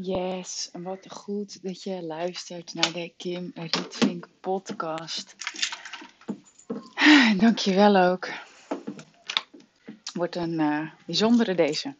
[0.00, 5.34] Yes, en wat goed dat je luistert naar de Kim Rietvink podcast.
[7.36, 8.28] Dankjewel ook.
[10.12, 11.96] Wordt een eh, bijzondere deze.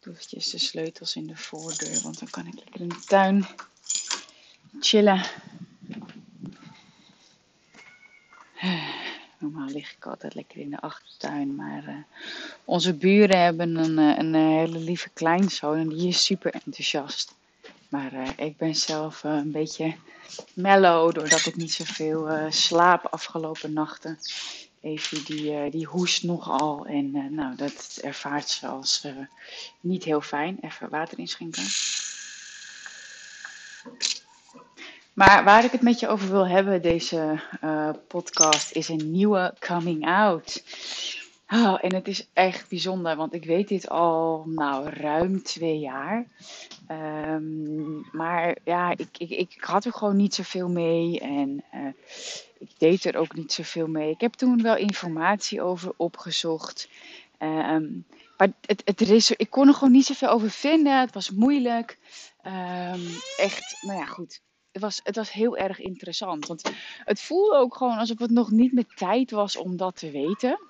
[0.00, 3.46] Doe eventjes de sleutels in de voordeur, want dan kan ik lekker in de tuin
[4.80, 5.24] chillen.
[9.38, 11.94] Normaal lig ik altijd lekker in de achtertuin, maar eh,
[12.64, 17.34] onze buren hebben een, eh, een, eh, hele lieve kleinzoon en die is super enthousiast.
[17.88, 19.94] Maar ik ben zelf een beetje
[20.54, 24.18] mellow doordat ik niet zoveel slaap afgelopen nachten.
[24.80, 29.06] Evie die, die hoest nogal en nou, dat ervaart ze als
[29.80, 30.58] niet heel fijn.
[30.60, 31.64] Even water inschenken.
[35.16, 39.54] Maar waar ik het met je over wil hebben, deze eh, podcast, is een nieuwe
[39.58, 40.64] coming out.
[41.48, 46.26] Oh, en het is echt bijzonder, want ik weet dit al nou, ruim twee jaar.
[46.86, 51.80] Ehm, maar ja, ik, ik, ik had er gewoon niet zoveel mee en eh,
[52.58, 54.10] ik deed er ook niet zoveel mee.
[54.10, 56.88] Ik heb toen wel informatie over opgezocht.
[57.38, 57.86] Ehm,
[58.36, 61.00] maar het, het, ik kon er gewoon niet zoveel over vinden.
[61.00, 61.98] Het was moeilijk.
[62.42, 63.00] Ehm,
[63.36, 64.44] echt, nou ja, goed.
[64.76, 66.46] Het was, het was heel erg interessant.
[66.46, 66.70] Want
[67.04, 70.60] het voelde ook gewoon alsof het nog niet met tijd was om dat te weten.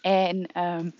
[0.00, 0.90] En ehm,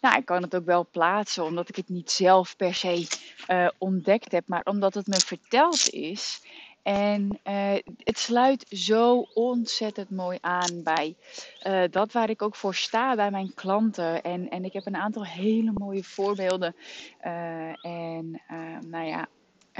[0.00, 3.06] nou, ik kan het ook wel plaatsen, omdat ik het niet zelf per se
[3.46, 6.42] eh, ontdekt heb, maar omdat het me verteld is.
[6.82, 11.16] En eh, het sluit zo ontzettend mooi aan bij
[11.60, 14.22] eh, dat waar ik ook voor sta bij mijn klanten.
[14.22, 16.74] En, en ik heb een aantal hele mooie voorbeelden.
[17.20, 19.28] En ehm, nou ja,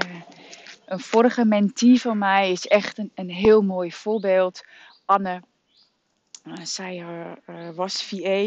[0.05, 0.21] eh,
[0.85, 4.61] een vorige mentee van mij is echt een, een heel mooi voorbeeld.
[5.05, 5.41] Anne,
[6.43, 7.05] eh, zij
[7.45, 8.39] eh, was VA.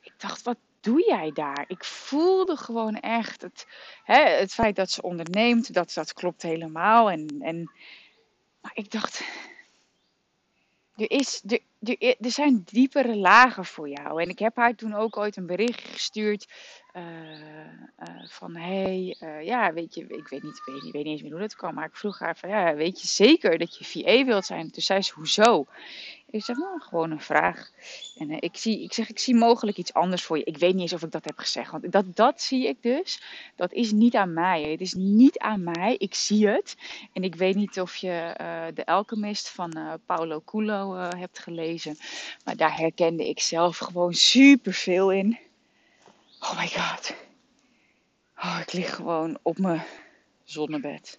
[0.00, 1.64] Ik dacht, wat doe jij daar?
[1.66, 3.66] Ik voelde gewoon echt het,
[4.04, 7.10] hè, het feit dat ze onderneemt, dat, dat klopt helemaal.
[7.10, 7.70] En, en,
[8.60, 9.24] maar ik dacht,
[10.96, 14.22] er, is, er, er, er zijn diepere lagen voor jou.
[14.22, 16.48] En ik heb haar toen ook ooit een bericht gestuurd
[16.92, 17.02] eh,
[17.96, 21.40] eh, van, hey, eh, ja, weet je, ik weet niet, weet, weet eens meer hoe
[21.40, 24.46] dat kwam, maar ik vroeg haar van, ja, weet je zeker dat je VA wilt
[24.46, 24.70] zijn?
[24.70, 25.66] Toen zei ze, hoezo?
[26.34, 27.70] Ik zeg, nou, gewoon een vraag.
[28.18, 30.44] En eh, ik, zie, ik zeg, ik zie mogelijk iets anders voor je.
[30.44, 33.22] Ik weet niet eens of ik dat heb gezegd, want dat, dat zie ik dus.
[33.56, 34.62] Dat is niet aan mij.
[34.62, 35.94] Het is niet aan mij.
[35.98, 36.76] Ik zie het.
[37.12, 41.96] En ik weet niet of je eh The Alchemist van eh, Paulo Coelho hebt gelezen.
[42.44, 45.38] Maar daar herkende ik zelf gewoon super veel in.
[46.40, 47.14] Oh my god.
[48.36, 49.84] Oh, ik lig gewoon op mijn
[50.44, 51.18] zonnebed.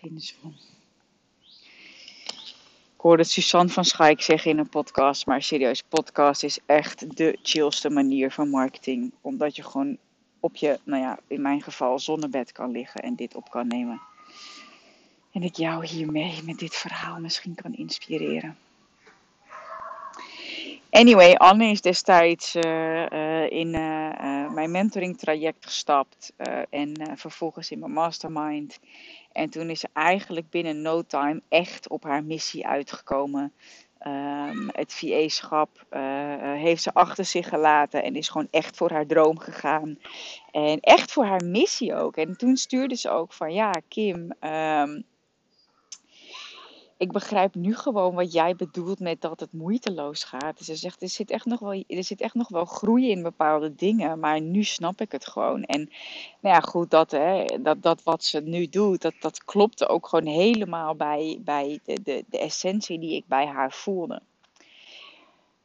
[0.00, 0.77] In de zon.
[2.98, 7.38] Ik hoorde Suzanne van Schaik zeggen in een podcast, maar serieus, podcast is echt de
[7.42, 9.12] chillste manier van marketing.
[9.20, 9.96] Omdat je gewoon
[10.40, 14.00] op je, nou ja, in mijn geval zonnebed kan liggen en dit op kan nemen.
[15.32, 18.56] En ik jou hiermee met dit verhaal misschien kan inspireren.
[20.90, 26.32] Anyway, Anne is destijds eh, eh, in eh, mijn mentoring traject gestapt
[26.70, 28.78] en vervolgens in mijn mastermind.
[29.32, 33.52] En toen is ze eigenlijk binnen no time echt op haar missie uitgekomen.
[33.98, 38.90] Ehm, het VA-schap eh, eh, heeft ze achter zich gelaten en is gewoon echt voor
[38.90, 39.98] haar droom gegaan.
[40.50, 42.16] En echt voor haar missie ook.
[42.16, 45.00] En toen stuurde ze ook van ja, Kim, ehm,
[46.98, 50.58] ik begrijp nu gewoon wat jij bedoelt met dat het moeiteloos gaat.
[50.58, 53.74] Ze zegt, er zit echt nog wel, er zit echt nog wel groei in bepaalde
[53.74, 55.62] dingen, maar nu snap ik het gewoon.
[55.62, 55.90] En
[56.40, 60.06] nou ja, goed, dat, hè, dat, dat wat ze nu doet, dat, dat klopte ook
[60.08, 64.22] gewoon helemaal bij, bij de, de, de essentie die ik bij haar voelde.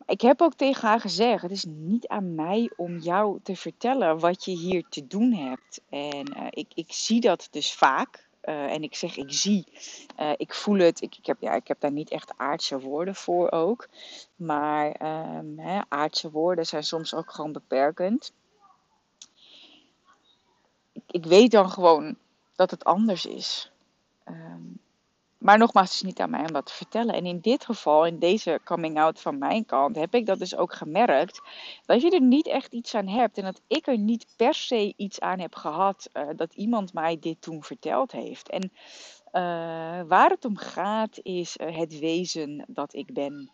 [0.06, 4.20] Ik heb ook tegen haar gezegd: het is niet aan mij om jou te vertellen
[4.20, 5.82] wat je hier te doen hebt.
[5.90, 8.32] En eh, ik, ik zie dat dus vaak.
[8.44, 9.66] Eh, en ik zeg, ik zie,
[10.16, 11.02] eh, ik voel het.
[11.02, 13.88] Ik, ik, heb, ja, ik heb daar niet echt aardse woorden voor ook.
[14.36, 18.34] Maar ehm, hè, aardse woorden zijn soms ook gewoon beperkend.
[20.92, 22.18] Ik, ik weet dan gewoon
[22.56, 23.73] dat het anders is.
[25.44, 27.16] Maar nogmaals, het is niet aan mij om dat te vertellen.
[27.16, 30.56] En in dit geval, in deze coming out van mijn kant, heb ik dat dus
[30.56, 31.42] ook gemerkt.
[31.86, 33.38] Dat je er niet echt iets aan hebt.
[33.38, 37.18] En dat ik er niet per se iets aan heb gehad uh, dat iemand mij
[37.20, 38.50] dit toen verteld heeft.
[38.50, 38.72] En
[39.34, 43.52] uh, waar het om gaat is uh, het wezen dat ik ben.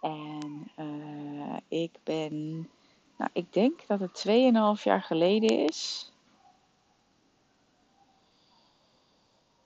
[0.00, 0.70] En
[1.68, 2.68] ik ben,
[3.16, 4.24] nou, ik denk dat het
[4.78, 6.11] 2,5 jaar geleden is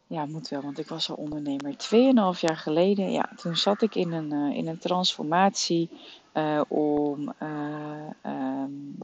[0.08, 1.76] Ja, moet wel, want ik was al ondernemer.
[1.76, 5.90] Tweeënhalf jaar geleden, ja, toen zat ik in een, uh, in een transformatie
[6.34, 8.32] uh, om uh,
[8.62, 8.98] um,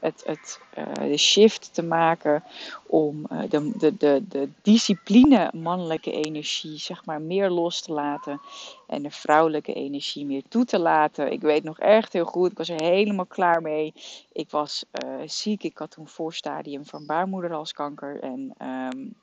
[0.00, 0.60] het, het,
[0.98, 2.42] de shift te maken
[2.86, 8.40] om de, de, de, de discipline mannelijke energie zeg maar meer los te laten
[8.86, 11.32] en de vrouwelijke energie meer toe te laten.
[11.32, 13.94] Ik weet nog echt heel goed, ik was er helemaal klaar mee.
[14.32, 14.84] Ik was
[15.26, 18.54] ziek, ik had toen voorstadium van baarmoederhalskanker en
[18.94, 19.14] um,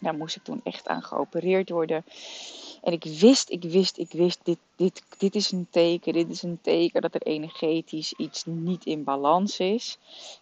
[0.00, 2.04] daar moest ik toen echt aan geopereerd worden.
[2.82, 6.42] En ik wist, ik wist, ik wist, dit, dit, dit is een teken, dit is
[6.42, 9.98] een teken dat er energetisch iets niet in balans is.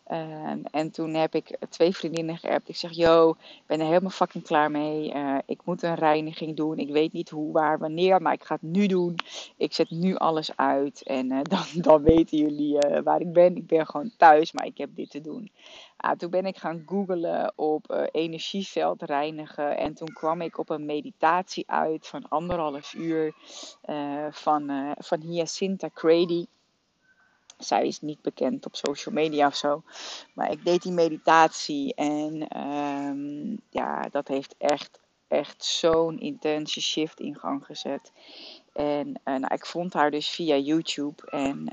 [0.08, 2.69] Uh, en toen heb ik twee vriendinnen geappt.
[2.69, 5.14] Ik zeg, yo, ik ben er helemaal fucking klaar mee.
[5.14, 6.79] Uh, ik moet een reiniging doen.
[6.79, 9.17] Ik weet niet hoe, waar, wanneer, maar ik ga het nu doen.
[9.56, 13.56] Ik zet nu alles uit en uh, dan, dan weten jullie eh, waar ik ben.
[13.56, 15.50] Ik ben gewoon thuis, maar ik heb dit te doen.
[15.96, 19.76] Ah, toen ben ik gaan googlen op energieveld reinigen.
[19.76, 23.34] En toen kwam ik op een meditatie uit van anderhalf uur
[24.30, 26.46] van, uh, van Hyacinta Crady.
[27.58, 29.82] Zij is niet bekend op social media of zo.
[30.34, 37.20] Maar ik deed die meditatie en um, ja, dat heeft echt, echt zo'n intense shift
[37.20, 38.12] in gang gezet.
[38.72, 41.30] En nou, ik vond haar dus via YouTube.
[41.30, 41.72] En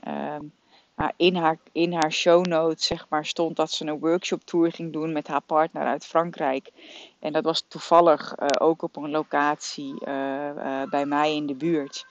[0.95, 4.71] nou, in, haar, in haar show notes zeg maar, stond dat ze een workshop tour
[4.71, 6.71] ging doen met haar partner uit Frankrijk.
[7.19, 9.93] En dat was toevallig uh, ook op een locatie
[10.89, 12.05] bij mij in de buurt.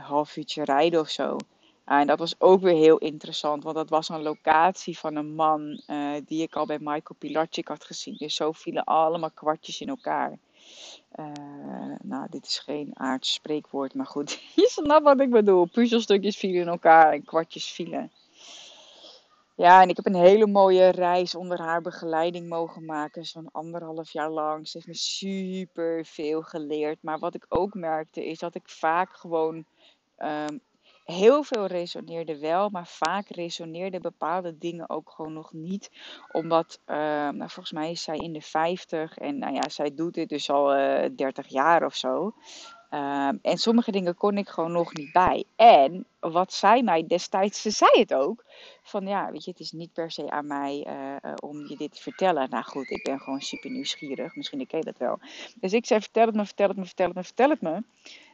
[0.00, 1.36] Half uurtje rijden of zo.
[1.84, 5.82] en dat was ook weer heel interessant, want dat was een locatie van een man
[6.26, 8.14] die ik al bij Michael Pilarczyk had gezien.
[8.16, 10.38] Dus zo vielen allemaal kwartjes in elkaar.
[11.16, 15.64] Uh, nou, dit is geen aards spreekwoord, maar goed, je snapt wat ik bedoel.
[15.64, 18.10] Puzzelstukjes vielen in elkaar en kwartjes vielen.
[19.56, 23.24] Ja, en ik heb een hele mooie reis onder haar begeleiding mogen maken.
[23.24, 24.68] Zo'n anderhalf jaar lang.
[24.68, 27.02] Ze heeft me super veel geleerd.
[27.02, 29.64] Maar wat ik ook merkte is dat ik vaak gewoon
[30.18, 30.60] um,
[31.04, 35.90] heel veel resoneerde wel, maar vaak resoneerden bepaalde dingen ook gewoon nog niet.
[36.32, 40.14] Omdat, uh, nou, volgens mij is zij in de 50 en nou ja, zij doet
[40.14, 42.34] dit dus al uh, eh, 30 jaar of zo.
[42.90, 45.44] Uh, en sommige dingen kon ik gewoon nog niet bij.
[45.56, 48.44] En wat zij mij destijds, ze zei het ook,
[48.82, 51.92] van ja, weet je, het is niet per se aan mij uh, om je dit
[51.94, 52.50] te vertellen.
[52.50, 55.18] Nou goed, ik ben gewoon super nieuwsgierig, misschien ken je dat wel.
[55.60, 57.82] Dus ik zei, vertel het me, vertel het me, vertel het me, vertel het me.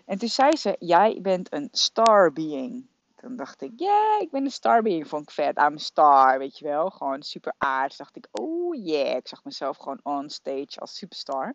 [0.05, 2.87] En toen zei ze, jij bent een star being.
[3.17, 5.09] Toen dacht ik, ja, ik ben een star being.
[5.09, 6.91] Vond ik vet, I'm star, weet je wel.
[6.91, 7.97] Gewoon super aardig.
[7.97, 9.17] dacht ik, oh yeah.
[9.17, 11.55] Ik zag mezelf gewoon on stage als superstar.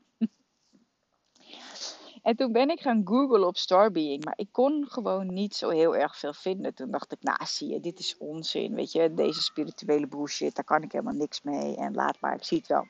[2.27, 5.95] En toen ben ik gaan googlen op Starbeing, maar ik kon gewoon niet zo heel
[5.95, 6.73] erg veel vinden.
[6.73, 10.63] Toen dacht ik, nou zie je, dit is onzin, weet je, deze spirituele bullshit, daar
[10.63, 12.87] kan ik helemaal niks mee en laat maar, ik zie het wel.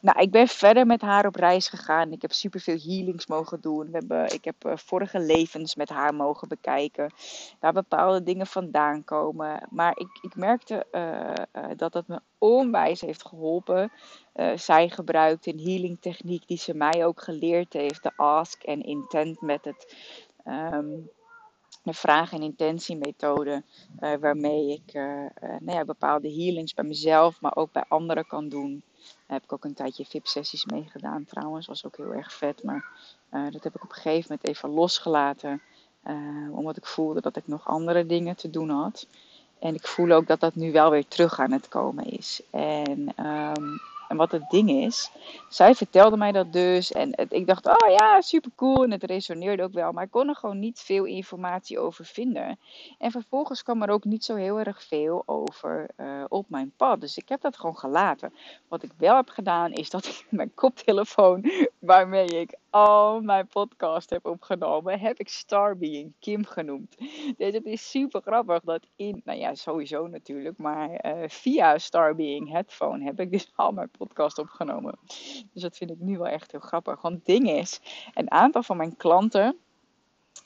[0.00, 2.12] Nou, ik ben verder met haar op reis gegaan.
[2.12, 3.90] Ik heb superveel healings mogen doen.
[3.90, 7.12] We hebben, ik heb uh, vorige levens met haar mogen bekijken,
[7.60, 9.68] waar bepaalde dingen vandaan komen.
[9.70, 13.92] Maar ik, ik merkte uh, uh, dat dat me onwijs heeft geholpen.
[14.34, 18.84] Uh, zij gebruikt een healing techniek die ze mij ook geleerd heeft, de Ask and
[18.84, 19.94] Intent Method.
[20.46, 21.10] Um,
[21.82, 23.62] de vraag- en intentiemethode,
[24.00, 25.02] uh, waarmee ik uh,
[25.40, 28.82] nou ja, bepaalde healings bij mezelf, maar ook bij anderen kan doen.
[28.96, 32.62] Daar heb ik ook een tijdje VIP-sessies mee gedaan trouwens, was ook heel erg vet.
[32.62, 32.84] Maar
[33.30, 35.62] dat heb ik op een gegeven moment even losgelaten,
[36.50, 39.06] omdat ik voelde dat ik nog andere dingen te doen had.
[39.62, 42.42] En ik voel ook dat dat nu wel weer terug aan het komen is.
[42.50, 45.10] En, um, en wat het ding is,
[45.48, 46.92] zij vertelde mij dat dus.
[46.92, 48.84] En ik dacht, oh ja, super cool.
[48.84, 49.92] En het resoneerde ook wel.
[49.92, 52.58] Maar ik kon er gewoon niet veel informatie over vinden.
[52.98, 57.00] En vervolgens kwam er ook niet zo heel erg veel over uh, op mijn pad.
[57.00, 58.32] Dus ik heb dat gewoon gelaten.
[58.68, 64.10] Wat ik wel heb gedaan, is dat ik mijn koptelefoon, waarmee ik al mijn podcast
[64.10, 66.96] heb opgenomen, heb ik Starbeing Kim genoemd.
[67.36, 72.50] Dus het is super grappig dat in, nou ja, sowieso natuurlijk, maar uh, via Starbeing
[72.50, 74.98] headphone heb ik dus al mijn podcast opgenomen.
[75.52, 77.02] Dus dat vind ik nu wel echt heel grappig.
[77.02, 77.80] Want het ding is,
[78.14, 79.56] een aantal van mijn klanten,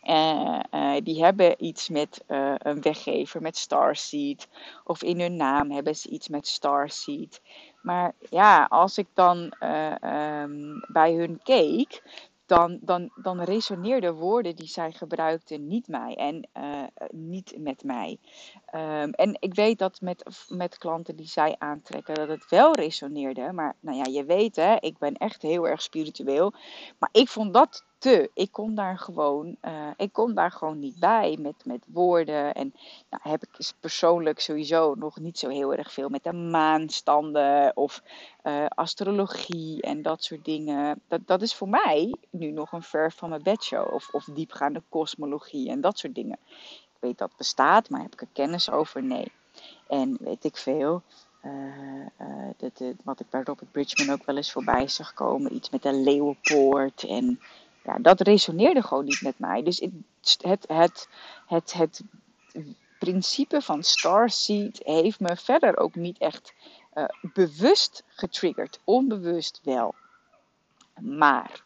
[0.05, 2.25] uh, uh, die hebben iets met
[2.59, 4.49] een weggever, met Starseed.
[4.85, 7.41] Of in hun naam hebben ze iets met Starseed.
[7.87, 12.03] Maar ja, als ik dan um, bij hun keek,
[12.47, 18.19] dan, dan, dan resoneerden woorden die zij gebruikte niet mij en uh, niet met mij.
[18.75, 23.53] Um, en ik weet dat met, met klanten die zij aantrekken, dat het wel resoneerde.
[23.53, 26.53] Maar nou ja, je weet hè, ik ben echt heel erg spiritueel.
[26.99, 28.31] Maar ik vond dat te.
[28.35, 32.55] Ik kon daar gewoon, uh, ik kon daar gewoon niet bij met, met woorden.
[32.55, 32.75] En
[33.11, 38.03] nou, heb ik persoonlijk sowieso nog niet zo heel erg veel met de maanstanden of
[38.45, 41.01] uh, astrologie en dat soort dingen.
[41.09, 43.95] Dat, dat is voor mij nu nog een ver van mijn bedshow.
[43.95, 46.39] Of, of diepgaande kosmologie en dat soort dingen.
[46.95, 49.03] Ik weet dat bestaat, maar heb ik er kennis over?
[49.03, 49.33] Nee.
[49.89, 51.03] En weet ik veel.
[51.45, 55.55] Uh, wat ik bij Robert Bridgman ook wel eens voorbij zag komen.
[55.55, 57.41] Iets met de leeuwenpoort en
[57.87, 59.63] ja, dat resoneerde gewoon niet met mij.
[59.63, 61.09] Dus het, het, het,
[61.47, 62.03] het, het
[62.99, 66.55] principe van Starseed heeft me verder ook niet echt
[66.95, 68.81] uh, bewust getriggerd.
[68.85, 69.95] Onbewust wel.
[71.01, 71.65] Maar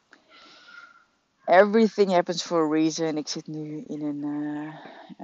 [1.44, 3.16] everything happens for a reason.
[3.16, 4.74] Ik zit nu in een, uh,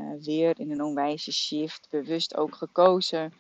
[0.03, 1.87] uh, weer in een onwijze shift.
[1.91, 3.33] Bewust ook gekozen.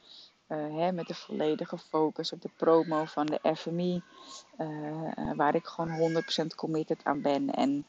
[0.46, 4.02] Hè, met de volledige focus op de promo van de FMI.
[5.36, 7.50] waar ik gewoon 100% committed aan ben.
[7.50, 7.86] En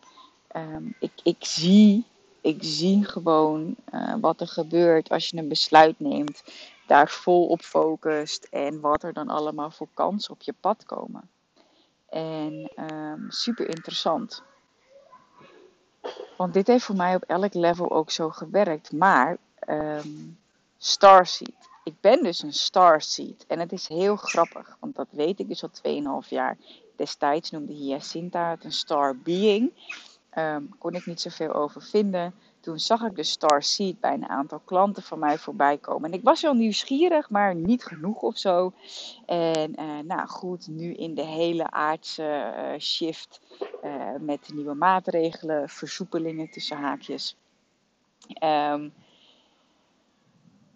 [0.55, 2.05] um, ik, ik zie
[2.41, 3.75] ik zie gewoon
[4.21, 6.43] wat er gebeurt als je een besluit neemt,
[6.87, 11.29] daar vol op focust en wat er dan allemaal voor kansen op je pad komen.
[12.09, 14.43] En um, super interessant.
[16.37, 18.91] Want dit heeft voor mij op elk level ook zo gewerkt.
[18.91, 19.37] Maar
[19.69, 20.37] um,
[20.77, 21.69] Starseed.
[21.87, 23.45] Ik ben dus een Starseed.
[23.47, 26.57] En het is heel grappig, want dat weet ik dus al 2,5 jaar.
[26.95, 29.71] Destijds noemde Hyacinta het een Star Being.
[30.37, 32.33] Um, kon ik niet zoveel over vinden.
[32.59, 36.11] Toen zag ik de Star Seed bij een aantal klanten van mij voorbij komen.
[36.11, 38.73] En ik was wel nieuwsgierig, maar niet genoeg of zo.
[39.25, 43.41] En uh, nou goed, nu in de hele aardse uh, shift
[43.83, 47.35] uh, met nieuwe maatregelen, versoepelingen tussen haakjes.
[48.43, 48.93] Um,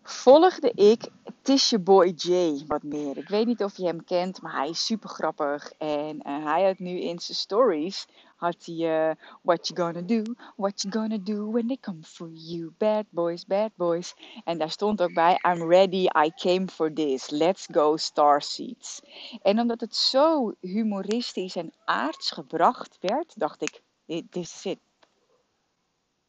[0.03, 1.09] volgde ik
[1.41, 3.17] Tisha Boy J wat meer.
[3.17, 5.71] Ik weet niet of je hem kent, maar hij is super grappig.
[5.77, 10.33] En uh, hij had nu in zijn stories had hij uh, What you gonna do,
[10.55, 12.73] what you gonna do when they come for you.
[12.77, 14.13] Bad boys, bad boys.
[14.43, 17.29] En daar stond ook bij I'm ready, I came for this.
[17.29, 19.01] Let's go Starseeds.
[19.41, 24.79] En omdat het zo humoristisch en aards gebracht werd, dacht ik, dit is it.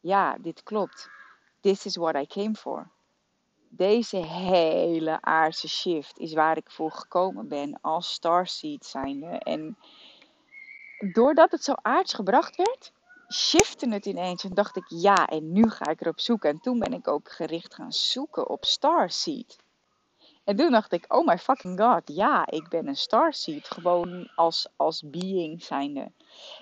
[0.00, 1.10] Ja, dit klopt.
[1.60, 2.90] This is what I came for
[3.76, 9.26] deze hele aardse shift is waar ik voor gekomen ben als starseed zijnde.
[9.26, 9.76] En
[11.12, 12.92] doordat het zo aards gebracht werd,
[13.32, 16.50] shifte het ineens en dacht ik ja, en nu ga ik erop zoeken.
[16.50, 19.56] En toen ben ik ook gericht gaan zoeken op starseed.
[20.44, 23.68] En toen dacht ik, oh my fucking god, ja, ik ben een starseed.
[23.68, 26.12] Gewoon als, als being zijnde.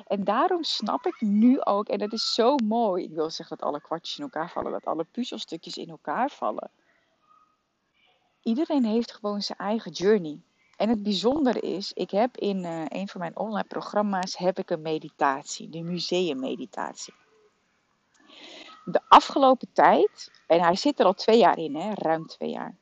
[0.06, 3.04] En daarom snap ik nu ook, en dat is zo mooi.
[3.04, 6.70] Ik wil zeggen dat alle kwartjes in elkaar vallen, dat alle puzzelstukjes in elkaar vallen
[8.42, 10.40] iedereen heeft gewoon zijn eigen journey.
[10.76, 14.70] En het bijzondere is, ik heb in uh, een van mijn online programma's heb ik
[14.70, 17.14] een meditatie, de museummeditatie.
[18.84, 22.76] De afgelopen tijd, en hij zit er al twee jaar in, hè, ruim twee jaar.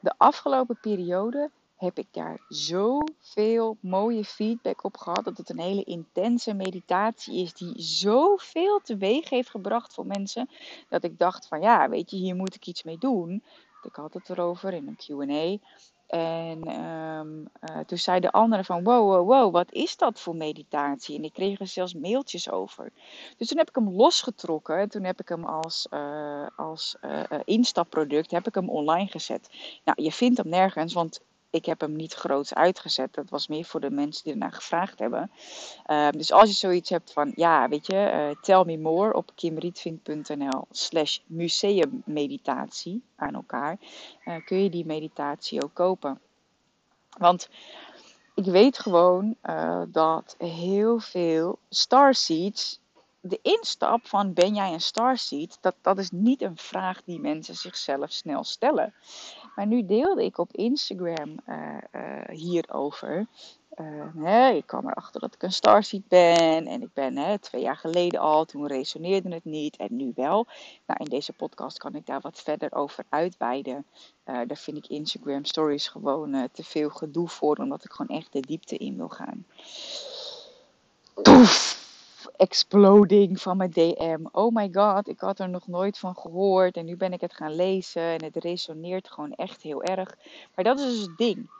[0.00, 5.24] De afgelopen periode heb ik daar zoveel mooie feedback op gehad.
[5.24, 10.50] Dat het een hele intense meditatie is die zoveel teweeg heeft gebracht voor mensen.
[10.88, 13.42] Dat ik dacht van ja, weet je, hier moet ik iets mee doen.
[13.82, 15.58] Ik had het erover in een QA.
[16.10, 20.36] En um, uh, toen zei de andere van, wow, wow, wow, wat is dat voor
[20.36, 21.16] meditatie?
[21.16, 22.92] En ik kreeg er zelfs mailtjes over.
[23.36, 24.78] Dus toen heb ik hem losgetrokken.
[24.78, 29.50] En toen heb ik hem als, uh, als uh, instapproduct heb ik hem online gezet.
[29.84, 33.14] Nou, je vindt hem nergens, want ik heb hem niet groots uitgezet.
[33.14, 35.30] Dat was meer voor de mensen die ernaar gevraagd hebben.
[35.86, 37.94] Uh, dus als je zoiets hebt van, ja, weet je,
[38.34, 43.78] uh, tell me more op kimrietvink.nl slash museummeditatie aan elkaar,
[44.24, 46.20] uh, kun je die meditatie ook kopen.
[47.18, 47.48] Want
[48.34, 52.80] ik weet gewoon eh, dat heel veel starseeds
[53.20, 57.54] de instap van ben jij een starseed, dat, dat is niet een vraag die mensen
[57.54, 58.94] zichzelf snel stellen.
[59.56, 63.26] Maar nu deelde ik op Instagram uh, uh, hierover.
[63.80, 66.66] Uh, hè, ik kwam erachter dat ik een starseed ben.
[66.66, 69.76] En ik ben hè, twee jaar geleden al, toen resoneerde het niet.
[69.76, 70.46] En nu wel.
[70.86, 73.86] Nou, in deze podcast kan ik daar wat verder over uitweiden.
[74.24, 77.56] daar vind ik Instagram stories gewoon te veel gedoe voor.
[77.56, 79.46] Omdat ik gewoon echt de diepte in wil gaan.
[81.22, 81.89] Poef!
[82.40, 84.26] Exploding van mijn DM.
[84.32, 87.34] Oh my god, ik had er nog nooit van gehoord en nu ben ik het
[87.34, 90.16] gaan lezen en het resoneert gewoon echt heel erg.
[90.54, 91.50] Maar dat is dus het ding.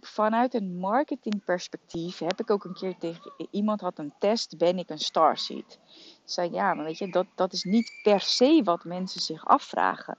[0.00, 4.90] vanuit een marketingperspectief heb ik ook een keer tegen iemand had een test: ben ik
[4.90, 5.78] een starseed?
[6.24, 10.18] Zei ja, maar weet je, dat, dat is niet per se wat mensen zich afvragen.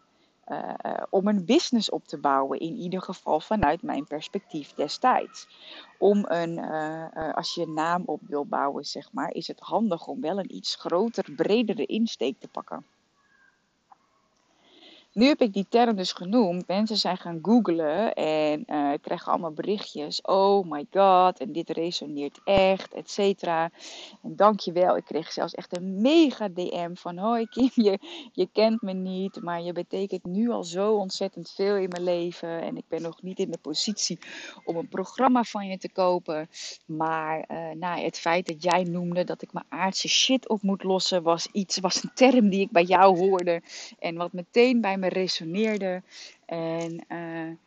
[0.51, 0.74] Uh,
[1.10, 5.48] om een business op te bouwen, in ieder geval vanuit mijn perspectief destijds.
[5.98, 10.08] Om een, uh, als je een naam op wil bouwen, zeg maar, is het handig
[10.08, 12.86] om wel een iets groter, bredere insteek te pakken.
[15.13, 16.68] Nu heb ik die term dus genoemd.
[16.68, 20.22] Mensen zijn gaan googlen en uh, krijgen allemaal berichtjes.
[20.22, 23.72] Oh my god, en dit resoneert echt, et cetera.
[24.24, 27.18] En dankjewel, ik kreeg zelfs echt een mega DM van...
[27.18, 27.70] Hoi Kim,
[28.34, 32.62] je, kent me niet, maar je betekent nu al zo ontzettend veel in mijn leven.
[32.62, 34.20] En ik ben nog niet in de positie
[34.63, 36.50] om een programma van je te kopen.
[36.86, 37.46] Maar
[37.80, 41.24] uh, het feit dat jij noemde dat ik mijn aardse shit op moet lossen...
[41.24, 43.62] was iets, was een term die ik bij jou hoorde.
[44.00, 46.03] En wat meteen bij me resoneerde.
[46.46, 47.58] En uh,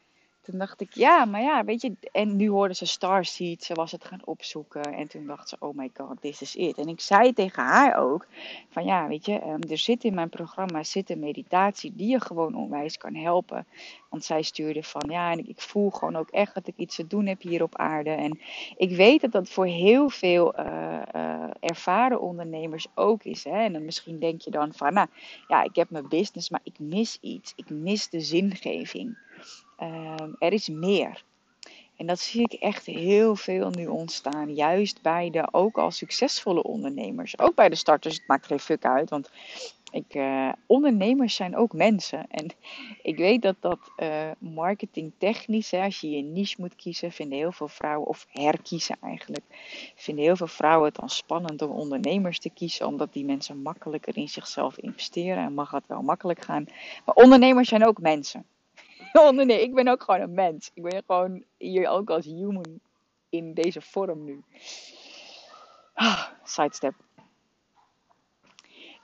[0.44, 1.92] toen dacht ik, ja, maar ja, weet je.
[2.12, 4.82] En nu hoorde ze Starseed, ze was het gaan opzoeken.
[4.82, 6.78] En toen dacht ze, oh my god, this is it.
[6.78, 8.26] En ik zei tegen haar ook,
[8.68, 12.20] van ja, weet je, um, er zit in mijn programma zit een meditatie die je
[12.20, 13.66] gewoon onwijs kan helpen.
[14.08, 17.06] Want zij stuurde van, ja, en ik voel gewoon ook echt dat ik iets te
[17.06, 18.10] doen heb hier op aarde.
[18.10, 18.38] En
[18.76, 23.44] ik weet dat dat voor heel veel uh, uh, ervaren ondernemers ook is.
[23.44, 23.64] Hè?
[23.64, 25.08] En dan misschien denk je dan van, nou,
[25.48, 27.52] ja, ik heb mijn business, maar ik mis iets.
[27.56, 29.16] Ik mis de zingeving.
[29.80, 31.22] Uh, er is meer.
[31.96, 34.54] En dat zie ik echt heel veel nu ontstaan.
[34.54, 37.38] Juist bij de ook al succesvolle ondernemers.
[37.38, 38.14] Ook bij de starters.
[38.14, 39.10] Het maakt geen fuck uit.
[39.10, 39.30] Want
[39.94, 42.26] ik, uh, ondernemers zijn ook mensen.
[42.30, 42.50] En
[43.10, 47.52] ik weet dat dat uh, marketingtechnisch, hè, als je je niche moet kiezen, vinden heel
[47.52, 49.44] veel vrouwen, of herkiezen eigenlijk,
[49.94, 54.16] vinden heel veel vrouwen het dan spannend om ondernemers te kiezen, omdat die mensen makkelijker
[54.16, 56.66] in zichzelf investeren en mag het wel makkelijk gaan.
[57.04, 58.46] Maar ondernemers zijn ook mensen.
[59.32, 60.70] nee, ik ben ook gewoon een mens.
[60.74, 62.80] Ik ben gewoon hier ook als human
[63.28, 64.44] in deze vorm nu.
[65.94, 66.94] Ah, sidestep.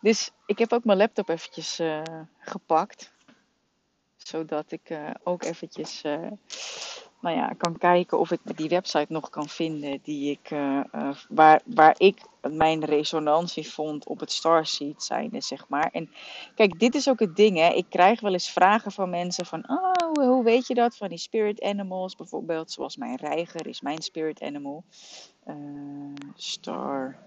[0.01, 2.03] Dus ik heb ook mijn laptop eventjes uh,
[2.39, 3.13] gepakt.
[4.17, 6.31] Zodat ik uh, ook eventjes uh,
[7.21, 10.49] nou ja, kan kijken of ik die website nog kan vinden die ik,
[11.29, 15.91] waar, waar ik mijn resonantie vond op het Starseed zijnde, zeg maar.
[15.93, 16.11] En
[16.55, 17.69] kijk, dit is ook het ding, hè.
[17.69, 19.93] Ik krijg wel eens vragen van mensen van, oh,
[20.29, 20.97] hoe weet je dat?
[20.97, 24.85] Van die spirit animals bijvoorbeeld, zoals mijn reiger is mijn spirit animal.
[25.47, 25.55] Uh,
[26.35, 27.19] Starseed.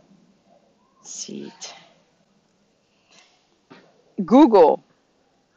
[4.26, 4.78] Google.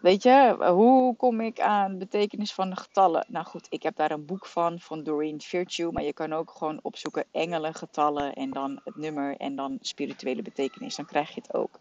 [0.07, 3.27] Weet je, hoe kom ik aan betekenis van de getallen?
[3.29, 5.93] Nou goed, ik heb daar een boek van, van Doreen Virtue.
[5.93, 10.43] Maar je kan ook gewoon opzoeken engelen, getallen en dan het nummer en dan spirituele
[10.43, 10.97] betekenis.
[10.97, 11.81] Dan krijg je het ook.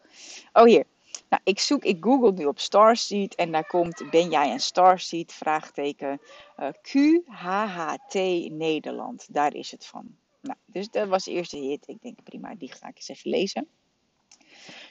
[0.54, 0.84] Oh hier.
[1.30, 5.34] Nou, ik zoek, ik google nu op Starseed en daar komt, ben jij een Starseed?
[5.34, 6.22] Vraagteken
[6.60, 8.14] uh, QHHT
[8.52, 9.34] Nederland.
[9.34, 10.16] Daar is het van.
[10.42, 11.88] Nou, dus dat was de eerste hit.
[11.88, 13.68] Ik denk prima, die ga ik eens even lezen.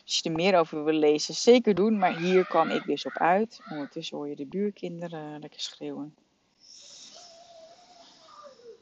[0.05, 1.99] Als je er meer over wil lezen, zeker doen.
[1.99, 3.61] Maar hier kwam ik dus op uit.
[3.71, 6.14] Ondertussen hoor je de buurkinderen lekker schreeuwen.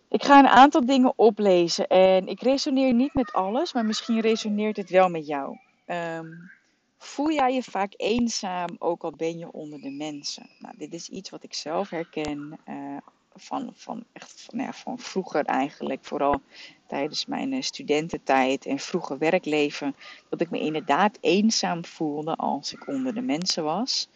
[0.09, 4.77] Ik ga een aantal dingen oplezen en ik resoneer niet met alles, maar misschien resoneert
[4.77, 5.59] het wel met jou.
[5.87, 6.51] Um,
[6.99, 10.51] voel jij je vaak eenzaam, ook al ben je onder de mensen?
[10.59, 12.97] Nou, dit is iets wat ik zelf herken uh,
[13.35, 16.40] van, van, echt, van, ja, van vroeger eigenlijk, vooral
[16.87, 19.95] tijdens mijn eh, studententijd en vroege werkleven,
[20.29, 24.09] dat ik me inderdaad eenzaam voelde als ik onder de mensen was.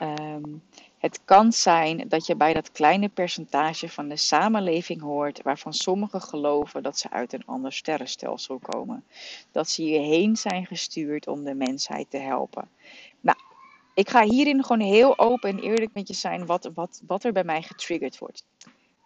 [0.00, 0.62] Um,
[1.02, 6.20] het kan zijn dat je bij dat kleine percentage van de samenleving hoort waarvan sommigen
[6.20, 9.04] geloven dat ze uit een ander sterrenstelsel komen.
[9.52, 12.68] Dat ze hierheen zijn gestuurd om de mensheid te helpen.
[13.20, 13.38] Nou,
[13.94, 17.32] ik ga hierin gewoon heel open en eerlijk met je zijn wat, wat, wat er
[17.32, 18.44] bij mij getriggerd wordt.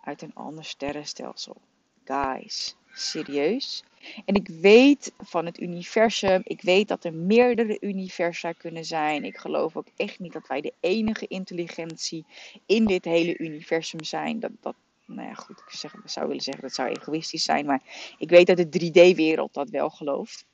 [0.04, 1.56] Uit een ander sterrenstelsel.
[2.04, 3.84] Guys, serieus.
[4.24, 9.24] En ik weet van het universum, ik weet dat er meerdere universa kunnen zijn.
[9.24, 12.24] Ik geloof ook echt niet dat wij de enige intelligentie
[12.66, 14.40] in dit hele universum zijn.
[14.40, 17.82] Dat, dat, nou ja, goed, ik zou willen zeggen dat zou egoïstisch zijn, maar
[18.18, 20.44] ik weet dat de 3D-wereld dat wel gelooft.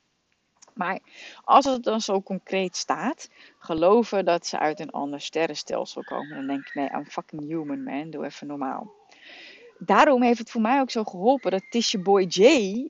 [0.75, 0.99] Maar
[1.43, 6.47] als het dan zo concreet staat, geloven dat ze uit een ander sterrenstelsel komen, dan
[6.47, 8.91] denk ik, nee, I'm fucking human man, doe even normaal
[9.85, 12.43] daarom heeft het voor mij ook zo geholpen dat Tisha Boy J,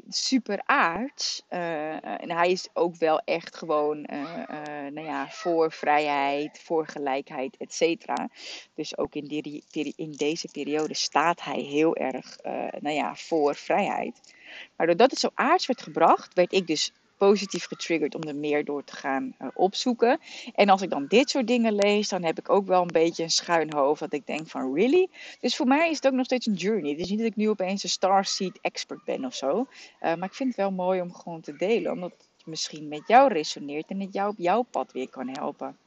[0.09, 4.47] super aards, uh, en hij is ook wel echt gewoon uh,
[4.91, 8.29] nou ja, voor vrijheid, voor gelijkheid, et cetera.
[8.75, 12.37] Dus ook in, die, in deze periode staat hij heel erg
[12.79, 14.33] nou ja, voor vrijheid.
[14.75, 16.91] Maar doordat het zo aards werd gebracht, werd ik dus
[17.27, 20.19] positief getriggerd om er meer door te gaan eh, opzoeken.
[20.55, 23.23] En als ik dan dit soort dingen lees, dan heb ik ook wel een beetje
[23.23, 23.99] een schuin hoofd.
[23.99, 25.07] Dat ik denk van, really?
[25.39, 26.91] Dus voor mij is het ook nog steeds een journey.
[26.91, 29.59] Het is niet dat ik nu opeens een Starseed expert ben of zo.
[29.59, 29.65] Uh,
[29.99, 31.91] maar ik vind het wel mooi om gewoon te delen.
[31.91, 35.77] Omdat het misschien met jou resoneert en het jou op jouw pad weer kan helpen.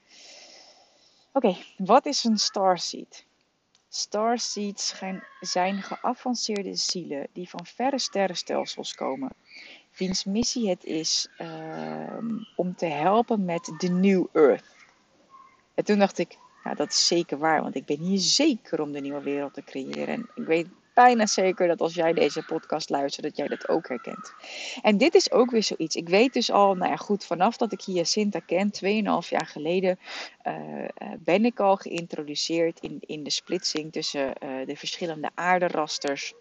[1.32, 3.24] Oké, wat is een Starseed?
[3.88, 4.94] Starseeds
[5.40, 9.30] zijn geavanceerde zielen die van verre sterrenstelsels komen.
[9.96, 12.18] Wiens missie het is uh,
[12.56, 14.64] om te helpen met de New Earth.
[15.74, 18.92] En toen dacht ik, ja, dat is zeker waar, want ik ben hier zeker om
[18.92, 20.06] de nieuwe wereld te creëren.
[20.06, 23.88] En ik weet bijna zeker dat als jij deze podcast luistert, dat jij dat ook
[23.88, 24.32] herkent.
[24.82, 25.96] En dit is ook weer zoiets.
[25.96, 29.46] Ik weet dus al, nou ja, goed, vanaf dat ik hier Sinta ken, 2,5 jaar
[29.46, 29.98] geleden,
[30.44, 30.54] uh,
[31.18, 36.34] ben ik al geïntroduceerd in, in de splitsing tussen uh, de verschillende aarderasters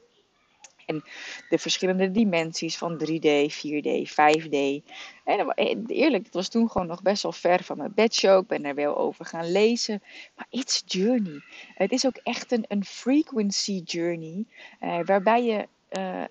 [0.86, 1.04] en
[1.50, 4.84] de verschillende dimensies van 3D, 4D, 5D.
[5.24, 5.54] En
[5.88, 8.41] eerlijk, het was toen gewoon nog best wel ver van mijn bedshow.
[8.41, 10.04] Ik ben er wel over gaan lezen.
[10.36, 11.41] Maar it's journey.
[11.76, 14.45] Het is ook echt een, een frequency journey.
[14.82, 15.67] Uh, waarbij je,
[15.98, 16.24] uh,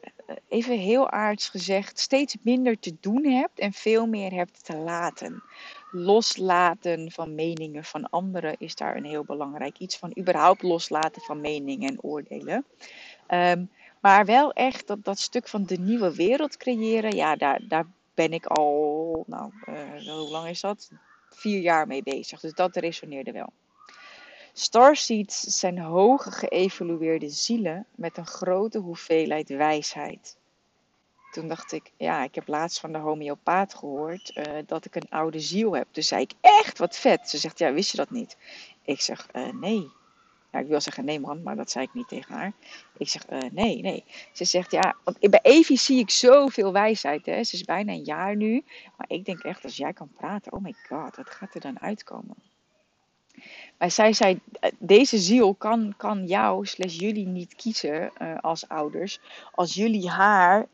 [0.48, 5.42] even heel aards gezegd, steeds minder te doen hebt en veel meer hebt te laten.
[5.90, 10.12] Loslaten van meningen van anderen is daar een heel belangrijk iets van.
[10.18, 12.64] Überhaupt loslaten van meningen en oordelen.
[13.28, 13.70] Um,
[14.04, 18.32] maar wel echt dat, dat stuk van de nieuwe wereld creëren, ja, daar, daar ben
[18.32, 20.90] ik al, nou, uh, hoe lang is dat?
[21.30, 22.40] Vier jaar mee bezig.
[22.40, 23.52] Dus dat resoneerde wel.
[24.52, 30.36] Starseeds zijn hoge geëvolueerde zielen met een grote hoeveelheid wijsheid.
[31.30, 35.10] Toen dacht ik, ja, ik heb laatst van de homeopaat gehoord uh, dat ik een
[35.10, 35.86] oude ziel heb.
[35.90, 37.30] Dus zei ik, echt, wat vet.
[37.30, 38.36] Ze zegt, ja, wist je dat niet?
[38.82, 39.90] Ik zeg, uh, nee.
[40.60, 42.52] Ik wil zeggen nee man, maar dat zei ik niet tegen haar.
[42.98, 44.04] Ik zeg uh, nee, nee.
[44.32, 47.26] Ze zegt ja, want bij Evie zie ik zoveel wijsheid.
[47.26, 47.44] Hè.
[47.44, 48.64] Ze is bijna een jaar nu.
[48.96, 51.80] Maar ik denk echt, als jij kan praten, oh my god, wat gaat er dan
[51.80, 52.36] uitkomen?
[53.78, 58.68] Maar zij zei, eh, deze ziel kan, kan jou, slash jullie niet kiezen uh, als
[58.68, 59.20] ouders,
[59.52, 60.66] als jullie haar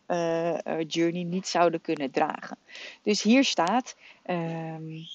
[0.87, 2.57] journey niet zouden kunnen dragen.
[3.03, 5.07] Dus hier staat, um,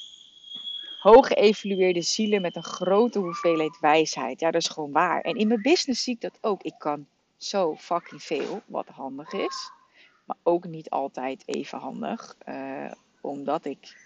[1.05, 4.39] hoog geëvalueerde zielen met een grote hoeveelheid wijsheid.
[4.39, 5.21] Ja, dat is gewoon waar.
[5.21, 6.63] En in mijn business zie ik dat ook.
[6.63, 9.71] Ik kan zo fucking veel, wat handig is.
[10.23, 12.35] Maar ook niet altijd even handig.
[12.49, 12.91] Uh,
[13.21, 13.97] omdat ik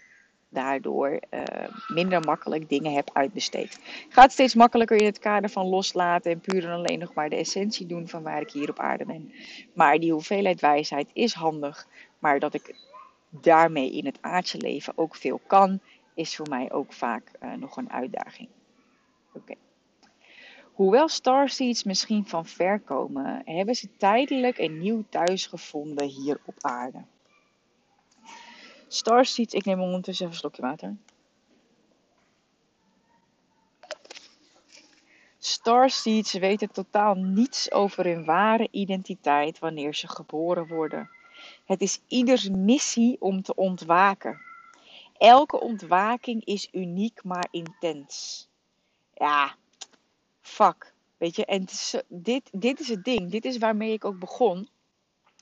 [0.48, 1.42] daardoor uh,
[1.88, 3.80] minder makkelijk dingen heb uitbesteed.
[4.08, 7.36] Gaat steeds makkelijker in het kader van loslaten en puur en alleen nog maar de
[7.36, 9.32] essentie doen van waar ik hier op aarde ben.
[9.74, 11.86] Maar die hoeveelheid wijsheid is handig.
[12.18, 12.74] Maar dat ik
[13.28, 15.80] daarmee in het aardse leven ook veel kan
[16.20, 18.48] is voor mij ook vaak uh, nog een uitdaging.
[19.32, 19.54] Oké.
[20.72, 26.54] Hoewel starseeds misschien van ver komen, hebben ze tijdelijk een nieuw thuis gevonden hier op
[26.60, 27.04] aarde.
[28.88, 30.96] Starseeds, ik neem ondertussen even een slokje water.
[35.38, 41.10] Starseeds weten totaal niets over hun ware identiteit wanneer ze geboren worden.
[41.64, 44.49] Het is ieders missie om te ontwaken.
[45.20, 48.48] Elke ontwaking is uniek, maar intens.
[49.14, 49.54] Ja,
[50.40, 50.94] fuck.
[51.16, 51.64] Weet je, en
[52.08, 53.30] dit, dit is het ding.
[53.30, 54.68] Dit is waarmee ik ook begon.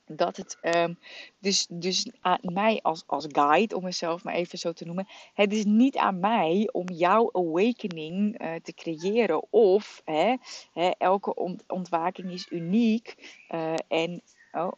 [0.07, 0.99] Dat het um,
[1.38, 5.09] dus, dus aan mij als, als guide, om mezelf maar even zo te noemen.
[5.35, 9.53] Het is niet aan mij om jouw awakening uh, te creëren.
[9.53, 10.37] Of hè,
[10.73, 13.37] hè, elke ont, ontwaking is uniek.
[13.51, 14.23] Uh, en.
[14.53, 14.73] Oh,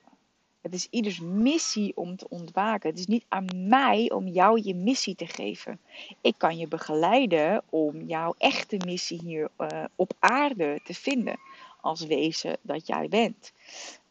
[0.60, 2.90] het is ieders missie om te ontwaken.
[2.90, 5.80] Het is niet aan mij om jou je missie te geven.
[6.20, 11.38] Ik kan je begeleiden om jouw echte missie hier uh, op aarde te vinden.
[11.80, 13.52] Als wezen dat jij bent.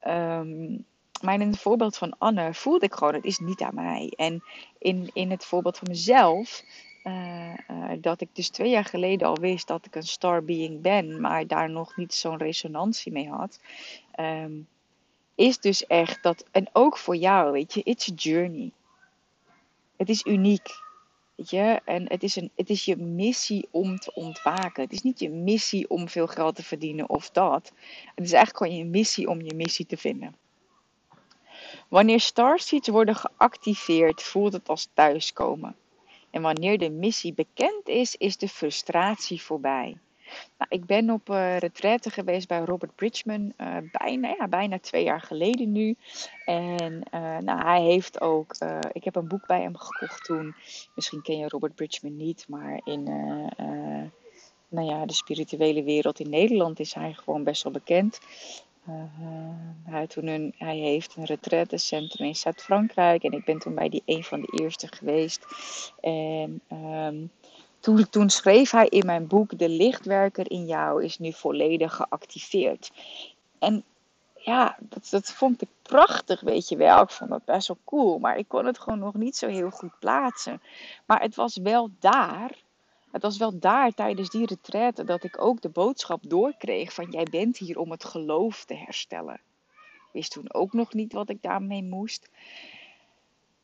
[0.07, 0.85] Um,
[1.21, 4.13] maar in het voorbeeld van Anne voelde ik gewoon, het is niet aan mij.
[4.15, 4.43] En
[4.77, 6.63] in, in het voorbeeld van mezelf,
[7.03, 10.81] uh, uh, dat ik dus twee jaar geleden al wist dat ik een star being
[10.81, 13.59] ben, maar daar nog niet zo'n resonantie mee had.
[14.19, 14.67] Um,
[15.39, 18.71] is dus echt dat, en ook voor jou, weet je, it's a journey.
[19.97, 20.69] Het is uniek,
[21.36, 24.84] weet je, en het is, een, het is je missie om te ontwaken.
[24.84, 27.71] Het is niet je missie om veel geld te verdienen of dat.
[28.15, 30.36] Het is eigenlijk gewoon je missie om je missie te vinden.
[31.88, 35.75] Wanneer starseeds worden geactiveerd, voelt het als thuiskomen.
[36.30, 39.97] En wanneer de missie bekend is, is de frustratie voorbij.
[40.58, 45.04] Nou, ik ben op uh, retraite geweest bij Robert Bridgman uh, bijna, ja, bijna twee
[45.04, 45.96] jaar geleden nu.
[46.46, 48.56] En uh, nou, hij heeft ook,
[48.92, 50.56] ik heb een boek bij hem gekocht toen.
[50.96, 53.04] Misschien ken je Robert Bridgman niet, maar in
[54.70, 58.20] nou ja, de spirituele wereld in Nederland is hij gewoon best wel bekend.
[59.84, 64.04] Hij, toen een, hij heeft een retraitecentrum in Zuid-Frankrijk en ik ben toen bij die
[64.06, 65.46] een van de eerste geweest.
[66.02, 67.32] En um,
[68.10, 72.92] toen, schreef hij in mijn boek: De lichtwerker in jou is nu volledig geactiveerd.
[73.60, 73.84] En
[74.36, 77.02] ja, dat, dat vond ik prachtig, weet je wel.
[77.02, 79.70] Ik vond dat best wel cool, maar ik kon het gewoon nog niet zo heel
[79.70, 80.62] goed plaatsen.
[81.06, 82.52] Maar het was wel daar,
[83.12, 87.28] het was wel daar tijdens die retraite dat ik ook de boodschap doorkreeg van jij
[87.32, 89.42] bent hier om het geloof te herstellen.
[89.96, 92.30] Ik wist toen ook nog niet wat ik daarmee moest.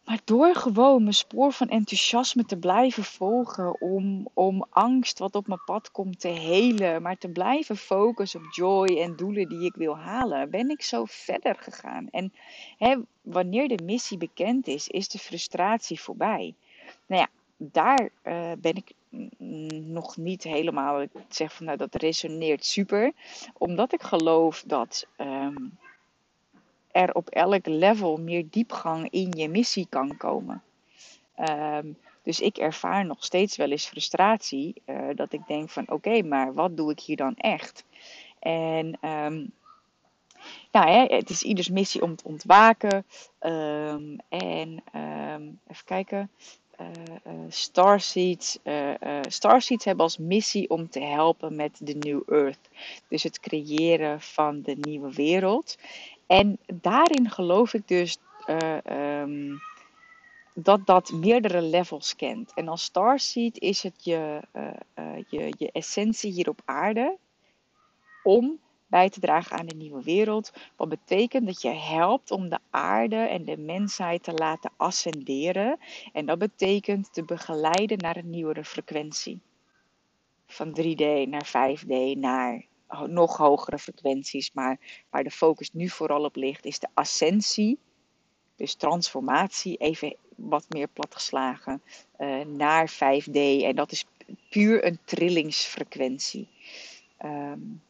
[0.06, 5.48] Maar door gewoon mijn spoor van enthousiasme te blijven volgen, om, om angst wat op
[5.48, 9.76] mijn pad komt te helen, maar te blijven focussen op joy en doelen die ik
[9.76, 12.08] wil halen, ben ik zo verder gegaan.
[12.12, 12.34] En
[12.78, 16.54] hè, wanneer de missie bekend is, is de frustratie voorbij.
[17.06, 18.92] Nou ja, daar uh, ben ik
[19.86, 21.02] nog niet helemaal.
[21.02, 23.12] Ik zeg van nou, dat resoneert super,
[23.58, 25.08] omdat ik geloof dat.
[25.18, 25.78] Um,
[26.96, 30.64] er op elk level meer diepgang in je missie kan komen.
[31.36, 31.88] Ehm,
[32.24, 34.82] dus ik ervaar nog steeds wel eens frustratie.
[34.86, 37.84] Uh, dat ik denk van oké, maar wat doe ik hier dan echt?
[38.40, 39.52] En um,
[40.72, 43.06] nou, hè, het is ieders missie om te ontwaken.
[43.40, 44.84] Um, en
[45.68, 46.30] even kijken.
[46.82, 48.94] Uh, Starseeds, uh,
[49.28, 52.70] Starseeds hebben als missie om te helpen met de New Earth.
[53.08, 55.78] Dus het creëren van de nieuwe wereld.
[56.28, 59.62] En daarin geloof ik dus uh, um,
[60.54, 62.54] dat dat meerdere levels kent.
[62.54, 64.68] En als starseed is het je, uh,
[65.00, 67.18] uh, je, je essentie hier op aarde
[68.24, 70.52] om bij te dragen aan de nieuwe wereld.
[70.76, 75.80] Wat betekent dat je helpt om de aarde en de mensheid te laten ascenderen.
[76.14, 79.40] En dat betekent te begeleiden naar een nieuwere frequentie.
[80.48, 82.66] Van 3D naar 5D naar
[83.08, 84.52] nog hogere frequenties.
[84.54, 87.80] Maar waar de focus nu vooral op ligt, is de ascensie.
[88.56, 91.82] Dus transformatie, even wat meer platgeslagen,
[92.20, 93.36] uh, naar 5D.
[93.64, 94.06] En dat is
[94.50, 96.48] puur een trillingsfrequentie.
[97.24, 97.82] Um,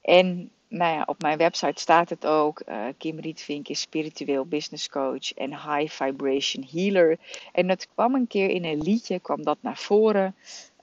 [0.00, 2.62] en nou ja, op mijn website staat het ook.
[2.68, 7.18] Uh, Kim Rietvink is spiritueel business coach en high vibration healer.
[7.52, 10.34] En dat kwam een keer in een liedje, kwam dat naar voren.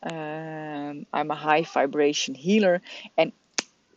[0.04, 2.82] Um, I'm a high vibration healer.
[3.14, 3.34] En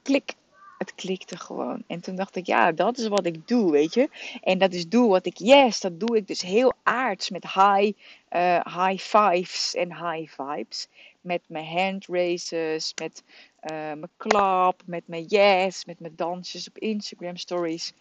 [0.03, 0.35] klik,
[0.79, 1.83] het klikte gewoon.
[1.87, 4.09] En toen dacht ik, ja, dat is wat ik doe, weet je.
[4.43, 7.93] En dat is doe wat ik, yes, dat doe ik dus heel aards met high,
[8.31, 10.89] uh, high fives en high vibes.
[11.21, 13.23] Met mijn hand races, met
[13.63, 17.93] uh, mijn klap, met mijn yes, met mijn dansjes op Instagram stories.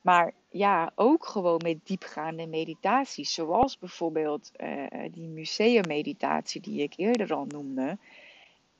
[0.00, 3.34] Maar ja, ook gewoon met diepgaande meditaties.
[3.34, 7.98] Zoals bijvoorbeeld uh, die museummeditatie die ik eerder al noemde.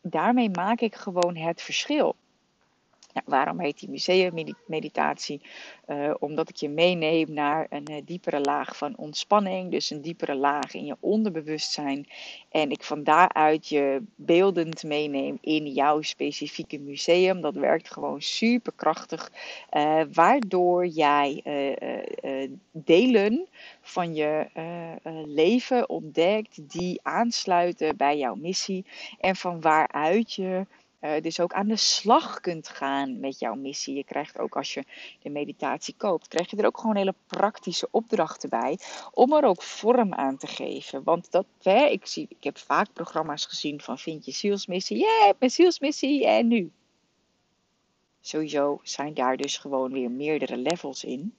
[0.03, 2.17] Daarmee maak ik gewoon het verschil.
[3.13, 5.41] Nou, waarom heet die museummeditatie?
[5.87, 10.35] Uh, omdat ik je meeneem naar een uh, diepere laag van ontspanning, dus een diepere
[10.35, 12.09] laag in je onderbewustzijn.
[12.51, 17.41] En ik van daaruit je beeldend meeneem in jouw specifieke museum.
[17.41, 19.33] Dat werkt gewoon super krachtig,
[19.73, 21.43] uh, waardoor jij
[22.73, 23.49] delen
[23.81, 24.47] van je
[25.27, 28.85] leven ontdekt die aansluiten bij jouw missie
[29.21, 30.67] en van waaruit je
[31.01, 33.97] uh, dus ook aan de slag kunt gaan met jouw missie.
[33.97, 34.85] Je krijgt ook als je
[35.23, 38.79] de meditatie koopt, krijg je er ook gewoon hele praktische opdrachten bij.
[39.13, 41.03] Om er ook vorm aan te geven.
[41.03, 44.99] Want dat, hè, ik, zie, ik heb vaak programma's gezien van vind je zielsmissie?
[44.99, 46.73] Ja, yeah, mijn zielsmissie en nu.
[48.21, 51.35] Sowieso zijn daar dus gewoon weer meerdere levels in.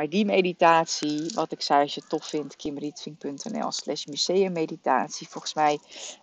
[0.00, 5.28] Maar die meditatie, wat ik zei, als je het tof vindt, kimrietvink.nl slash museummeditatie.
[5.28, 5.78] Volgens mij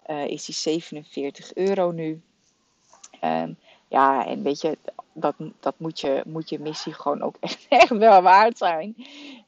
[0.07, 2.21] uh, is die 47 euro nu.
[3.23, 4.77] Um, ja, en weet je,
[5.13, 8.95] dat, dat moet, je, moet je missie gewoon ook echt, echt wel waard zijn.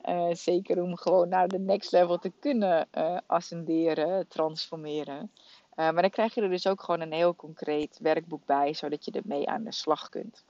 [0.06, 5.32] Uh, zeker om gewoon naar de next level te kunnen uh, ascenderen, transformeren.
[5.76, 9.12] Maar dan krijg je er dus ook gewoon een heel concreet werkboek bij, zodat je
[9.12, 10.44] ermee aan de slag kunt.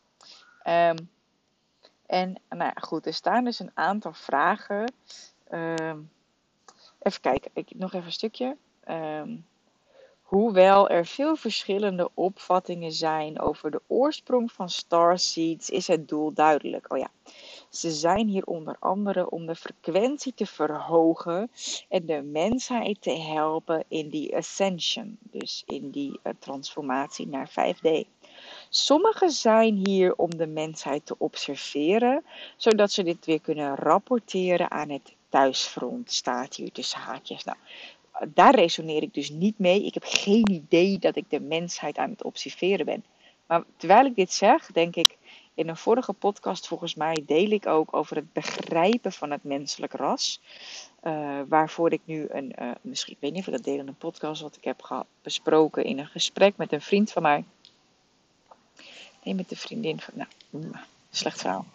[0.68, 1.10] Um,
[2.10, 4.94] en nou ja, goed, er staan dus een aantal vragen.
[5.52, 6.12] Um,
[7.00, 8.58] even kijken, ik, nog even een stukje.
[8.90, 9.46] Um,
[10.22, 16.94] hoewel er veel verschillende opvattingen zijn over de oorsprong van starseeds, is het doel duidelijk.
[16.94, 17.12] Oh ja,
[17.70, 21.52] ze zijn hier onder andere om de frequentie te verhogen
[21.90, 28.08] en de mensheid te helpen in die ascension, dus in die uh, transformatie naar 5D.
[28.70, 32.24] Sommigen zijn hier om de mensheid te observeren,
[32.58, 37.44] zodat ze dit weer kunnen rapporteren aan het thuisfront staat hier tussen haakjes.
[37.44, 37.58] Nou,
[38.28, 39.86] daar resoneer ik dus niet mee.
[39.86, 43.04] Ik heb geen idee dat ik de mensheid aan het observeren ben.
[43.48, 45.18] Maar terwijl ik dit zeg, denk ik,
[45.54, 49.94] in een vorige podcast volgens mij deel ik ook over het begrijpen van het menselijk
[49.94, 50.42] ras.
[51.04, 54.42] Uh, waarvoor ik nu een, uh, misschien, ik weet niet of dat deel een podcast,
[54.42, 57.44] wat ik heb besproken in een gesprek met een vriend van mij.
[59.24, 60.72] Nee, met de vriendin van, nou, mm,
[61.12, 61.66] slecht verhaal.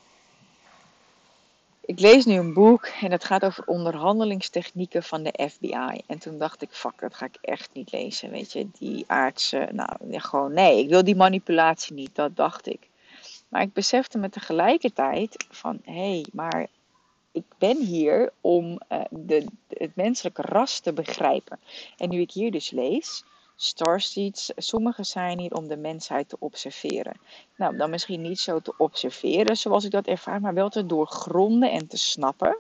[1.87, 6.01] Ik lees nu een boek en het gaat over onderhandelingstechnieken van de FBI.
[6.07, 8.31] En toen dacht ik, fuck, dat ga ik echt niet lezen.
[8.31, 12.89] Weet je, die aardse, nou, gewoon nee, ik wil die manipulatie niet, dat dacht ik.
[13.49, 16.67] Maar ik besefte me tegelijkertijd van, hé, hey, maar
[17.33, 21.59] ik ben hier om uh, de, het menselijke ras te begrijpen.
[21.97, 23.25] En nu ik hier dus lees,
[23.57, 27.21] starseeds, sommige zijn hier om de mensheid te observeren.
[27.57, 31.71] Nou, dan misschien niet zo te observeren zoals ik dat ervaar, maar wel te doorgronden
[31.71, 32.57] en te snappen.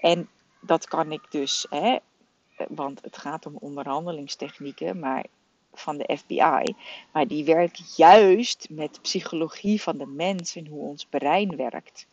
[0.00, 0.28] En
[0.60, 1.96] dat kan ik dus, hè,
[2.68, 5.24] want het gaat om onderhandelingstechnieken, maar
[5.72, 6.74] van de FBI.
[7.12, 12.06] Maar die werkt juist met psychologie van de mens en hoe ons brein werkt.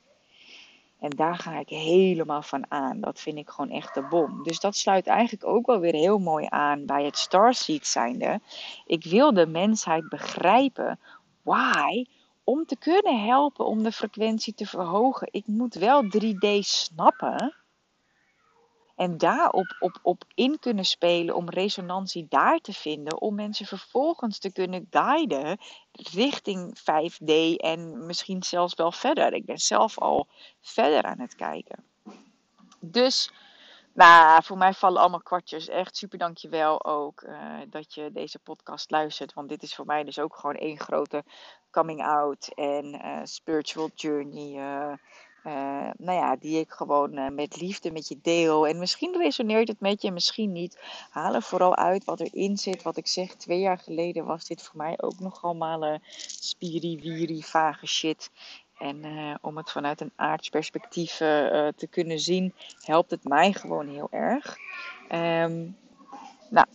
[0.99, 3.01] En daar ga ik helemaal van aan.
[3.01, 4.43] Dat vind ik gewoon echt de bom.
[4.43, 8.39] Dus dat sluit eigenlijk ook wel weer heel mooi aan bij het Starseed zijnde.
[8.85, 10.99] Ik wil de mensheid begrijpen.
[11.41, 12.05] Why?
[12.43, 15.27] Om te kunnen helpen om de frequentie te verhogen.
[15.31, 17.55] Ik moet wel 3D snappen
[18.97, 23.21] en daarop op, op in kunnen spelen om resonantie daar te vinden.
[23.21, 25.57] Om mensen vervolgens te kunnen guiden
[25.91, 29.33] richting 5D en misschien zelfs wel verder.
[29.33, 30.27] Ik ben zelf al
[30.59, 31.83] verder aan het kijken.
[32.79, 33.31] Dus
[33.93, 35.67] nou, voor mij vallen allemaal kwartjes.
[35.67, 39.33] Echt super dankjewel ook uh, dat je deze podcast luistert.
[39.33, 41.23] Want dit is voor mij dus ook gewoon één grote
[41.71, 44.51] coming out en uh, spiritual journey.
[44.53, 44.93] Uh,
[45.47, 48.67] uh, nou ja, die ik gewoon uh, met liefde met je deel.
[48.67, 50.79] En misschien resoneert het met je, misschien niet.
[51.09, 52.83] Haal er vooral uit wat erin zit.
[52.83, 55.97] Wat ik zeg, twee jaar geleden was dit voor mij ook nog allemaal uh,
[56.39, 58.31] spiri-wiri, vage shit.
[58.77, 59.03] En
[59.41, 61.17] om het vanuit een aardsperspectief
[61.75, 64.57] te kunnen zien, helpt het mij gewoon heel erg.
[65.11, 65.77] Um,
[66.49, 66.67] nou,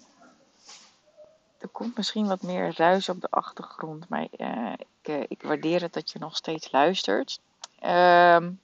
[1.59, 4.27] er komt misschien wat meer ruis op de achtergrond, maar
[5.03, 7.41] ik, ik waardeer het dat je nog steeds luistert.
[7.85, 8.61] Um,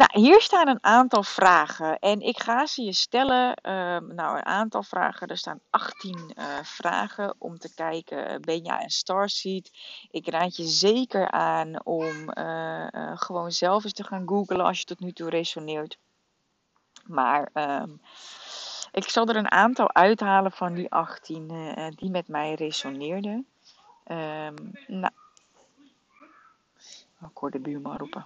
[0.00, 3.48] nou, hier staan een aantal vragen en ik ga ze je stellen.
[3.70, 5.28] Um, nou, een aantal vragen.
[5.28, 9.70] Er staan 18 uh, eh, vragen om te kijken: eh, ben jij een starseed?
[10.10, 14.78] Ik raad je zeker aan om uh, uh, gewoon zelf eens te gaan googlen als
[14.78, 15.98] je tot nu toe resoneert.
[17.04, 18.00] Maar um,
[18.92, 23.46] ik zal er een aantal uithalen van die 18 die met mij resoneerden.
[24.86, 25.12] Nou,
[27.20, 28.24] ik hoor de buurman roepen.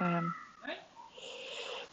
[0.00, 0.34] Um,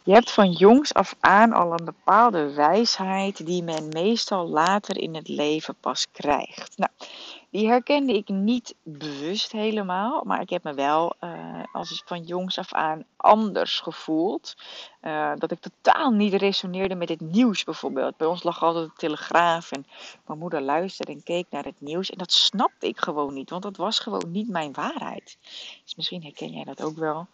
[0.04, 5.14] je hebt van jongs af aan al een bepaalde wijsheid die men meestal later in
[5.14, 6.78] het leven pas krijgt.
[6.78, 6.90] Nou,
[7.50, 12.58] die herkende ik niet bewust helemaal, maar ik heb me wel uh, als van jongs
[12.58, 14.56] af aan anders gevoeld.
[15.02, 18.16] Uh, dat ik totaal niet resoneerde met het nieuws bijvoorbeeld.
[18.16, 19.86] Bij ons lag altijd de telegraaf en
[20.26, 22.10] mijn moeder luisterde en keek naar het nieuws.
[22.10, 25.36] En dat snapte ik gewoon niet, want dat was gewoon niet mijn waarheid.
[25.84, 27.26] Dus misschien herken jij dat ook wel.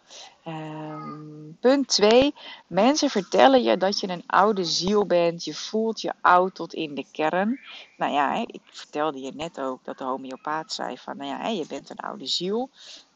[0.47, 2.33] Um, punt 2.
[2.67, 5.43] Mensen vertellen je dat je een oude ziel bent.
[5.43, 7.59] Je voelt je oud tot in de kern.
[7.97, 11.65] Nou ja, ik vertelde je net ook dat de homeopaat zei van, nou ja, je
[11.67, 12.69] bent een oude ziel.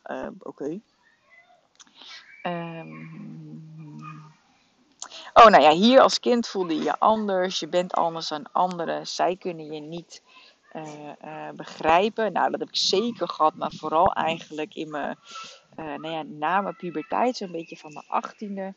[0.06, 0.48] Uh, Oké.
[0.50, 0.82] Okay.
[2.80, 4.03] Um,
[5.34, 7.60] oh, nou ja, hier als kind voelde je je anders.
[7.60, 9.08] Je bent anders dan anderen.
[9.08, 10.22] Zij kunnen je niet
[10.74, 12.34] uh, uh, begrijpen.
[12.34, 15.18] Nou, dat heb ik zeker gehad, maar vooral eigenlijk in mijn,
[15.80, 18.74] uh, nou ja, na mijn puberteit, zo'n beetje van mijn achttiende.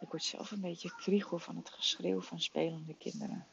[0.00, 3.46] Ik word zelf een beetje kriegel van het geschreeuw van spelende kinderen.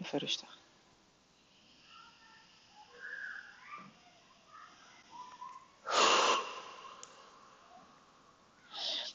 [0.00, 0.63] Even rustig.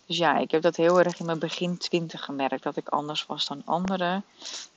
[0.10, 3.26] Dus ja, ik heb dat heel erg in mijn begin twintig gemerkt, dat ik anders
[3.26, 4.26] was dan anderen.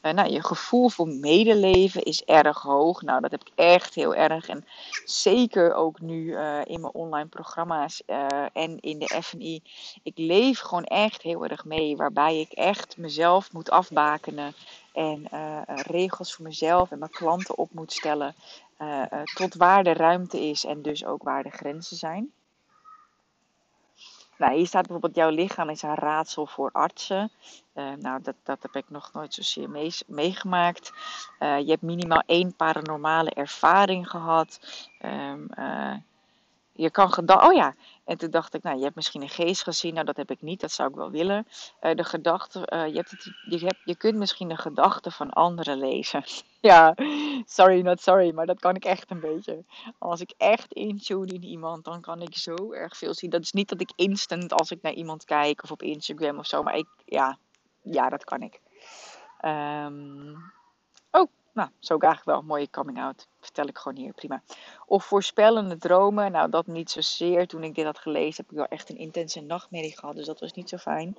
[0.02, 3.02] Uh, nou, je gevoel voor medeleven is erg hoog.
[3.02, 4.48] Nou, dat heb ik echt heel erg.
[4.48, 4.66] En
[5.04, 9.62] zeker ook nu uh, in mijn online programma's uh, en in de FNI.
[10.02, 14.54] Ik leef gewoon echt heel erg mee, waarbij ik echt mezelf moet afbakenen.
[14.92, 15.28] En
[15.66, 18.34] regels voor mezelf en mijn klanten op moet stellen.
[19.34, 22.32] tot waar de ruimte is en dus ook waar de grenzen zijn.
[24.42, 27.30] Nou, hier staat bijvoorbeeld: jouw lichaam is een raadsel voor artsen.
[27.74, 30.92] Uh, nou, dat, dat heb ik nog nooit zozeer mee, meegemaakt.
[31.40, 34.60] Uh, je hebt minimaal één paranormale ervaring gehad.
[35.04, 35.94] Um, uh,
[36.72, 37.48] je kan gedachten.
[37.48, 37.74] Oh ja,
[38.04, 39.94] en toen dacht ik, nou, je hebt misschien een geest gezien.
[39.94, 41.46] Nou, dat heb ik niet, dat zou ik wel willen.
[41.80, 45.30] Eh, de gedachte, eh, je, hebt het, je, hebt, je kunt misschien de gedachten van
[45.30, 46.24] anderen lezen.
[46.70, 46.94] ja,
[47.44, 49.64] sorry, not sorry, maar dat kan ik echt een beetje.
[49.98, 53.30] Als ik echt intune in iemand, dan kan ik zo erg veel zien.
[53.30, 56.46] Dat is niet dat ik instant als ik naar iemand kijk of op Instagram of
[56.46, 57.38] zo, maar ik, ja,
[57.82, 58.60] ja dat kan ik.
[59.40, 60.36] Oh,
[61.52, 63.28] nou, zo eigenlijk wel een mooie coming out.
[63.40, 64.42] Vertel ik gewoon hier, prima.
[64.86, 66.32] Of voorspellende dromen.
[66.32, 67.46] Nou, dat niet zozeer.
[67.46, 70.16] Toen ik dit had gelezen, heb ik wel echt een intense nachtmerrie gehad.
[70.16, 71.18] Dus dat was niet zo fijn.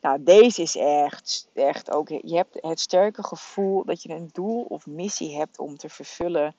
[0.00, 2.08] Nou, deze is echt, echt ook.
[2.08, 6.54] Je hebt het sterke gevoel dat je een doel of missie hebt om te vervullen.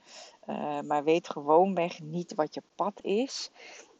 [0.49, 3.51] Uh, maar weet gewoonweg niet wat je pad is.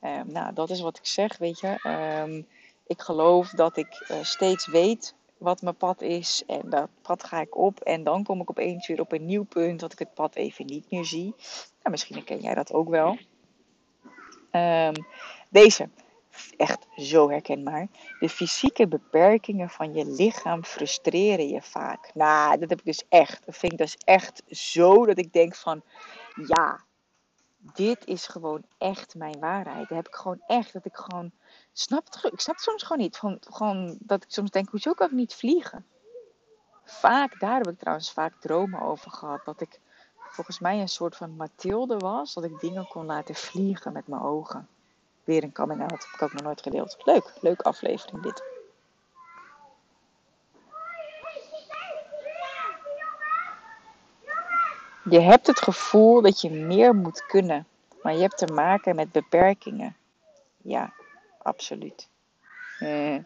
[0.02, 1.80] Uh, nou, dat is wat ik zeg, weet je.
[2.24, 2.48] Um,
[2.88, 6.44] ik geloof dat ik uh, steeds weet wat mijn pad is.
[6.48, 7.80] En dat pad ga ik op.
[7.80, 10.66] En dan kom ik opeens weer op een nieuw punt dat ik het pad even
[10.66, 11.36] niet meer zie.
[11.82, 13.18] Nou, misschien ken jij dat ook wel.
[14.52, 14.94] Um,
[15.50, 15.90] deze,
[16.58, 17.88] echt zo herkenbaar.
[18.20, 22.12] De fysieke beperkingen van je lichaam frustreren je vaak.
[22.14, 23.46] Nou, dat heb ik dus echt.
[23.46, 25.82] Dat vind ik dus echt zo dat ik denk van,
[26.48, 26.84] ja,
[27.74, 29.88] dit is gewoon echt mijn waarheid.
[29.88, 31.32] Dat heb ik gewoon echt, dat ik gewoon
[31.74, 33.18] snap het, ik snap het soms gewoon niet.
[33.18, 35.86] Van, gewoon dat ik soms denk, hoezo kan ik niet vliegen?
[36.84, 39.46] Vaak, daar heb ik trouwens vaak dromen over gehad.
[39.46, 39.80] Dat ik
[40.30, 42.34] volgens mij een soort van Mathilde was.
[42.34, 44.68] Dat ik dingen kon laten vliegen met mijn ogen.
[45.24, 45.92] Weer een coming out.
[45.92, 46.98] Heb ik ook nog nooit gedeeld.
[47.04, 48.44] Leuk, leuke aflevering dit.
[55.04, 57.68] Je hebt het gevoel dat je meer moet kunnen.
[58.02, 59.96] Maar je hebt te maken met beperkingen.
[60.58, 60.94] Ja,
[61.44, 62.10] absoluut.
[62.80, 63.18] Uh,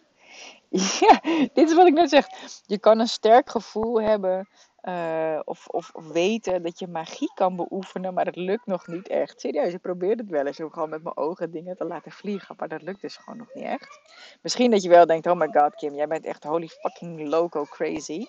[1.00, 1.20] ja,
[1.54, 2.28] dit is wat ik net zeg.
[2.66, 4.48] Je kan een sterk gevoel hebben
[4.86, 9.40] uh, of, of, weten dat je magie kan beoefenen, maar het lukt nog niet echt.
[9.40, 12.56] Serieus, ik probeer het wel eens om gewoon met mijn ogen dingen te laten vliegen,
[12.58, 14.00] maar dat lukt dus gewoon nog niet echt.
[14.42, 17.64] Misschien dat je wel denkt, oh my god Kim, jij bent echt holy fucking loco
[17.64, 18.26] crazy.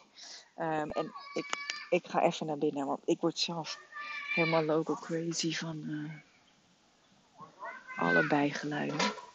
[0.59, 1.47] Um, en ik,
[1.91, 3.79] ik ga even naar binnen, want ik word zelf
[4.35, 6.11] helemaal loco crazy van uh,
[7.97, 9.26] alle bijgeluiden.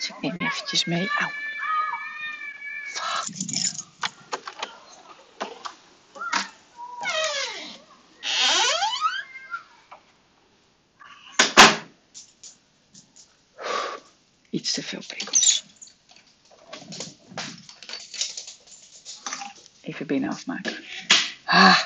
[0.00, 1.08] Dus ik neem eventjes mee.
[1.18, 1.30] Auw.
[8.20, 8.68] Hell.
[14.50, 15.64] Iets te veel prikkels.
[19.80, 20.84] Even binnen afmaken.
[21.44, 21.84] Ah.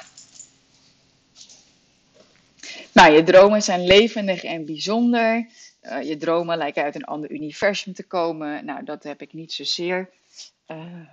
[2.93, 5.47] Nou, je dromen zijn levendig en bijzonder.
[5.85, 8.65] Uh, je dromen lijken uit een ander universum te komen.
[8.65, 10.11] Nou, dat heb ik niet zozeer.
[10.67, 11.09] Uh,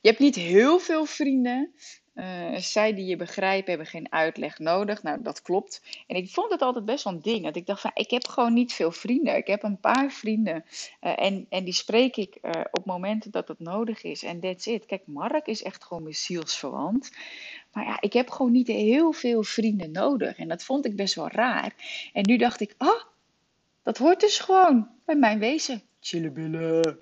[0.00, 1.74] je hebt niet heel veel vrienden.
[2.14, 5.02] Uh, zij die je begrijpen hebben geen uitleg nodig.
[5.02, 5.82] Nou, dat klopt.
[6.06, 7.44] En ik vond het altijd best wel een ding.
[7.44, 9.36] Dat ik dacht van, ik heb gewoon niet veel vrienden.
[9.36, 10.64] Ik heb een paar vrienden.
[11.00, 12.38] Uh, en, en die spreek ik
[12.70, 14.22] op momenten dat het nodig is.
[14.22, 14.86] En that's it.
[14.86, 17.10] Kijk, Mark is echt gewoon mijn zielsverwant.
[17.72, 20.38] Maar ja, ik heb gewoon niet heel veel vrienden nodig.
[20.38, 21.74] En dat vond ik best wel raar.
[22.12, 23.02] En nu dacht ik, ah,
[23.82, 25.82] dat hoort dus gewoon bij mijn wezen.
[26.00, 26.98] Chillebillen.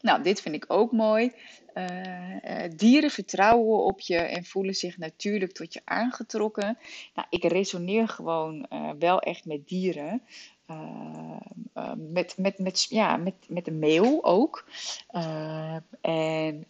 [0.00, 1.32] Nou, dit vind ik ook mooi.
[1.74, 6.78] Uh, uh, dieren vertrouwen op je en voelen zich natuurlijk tot je aangetrokken.
[7.14, 10.22] Nou, ik resoneer gewoon uh, wel echt met dieren.
[10.70, 14.64] Uh, met, met, met, ja, met, met de mail ook.
[15.12, 16.66] Uh, en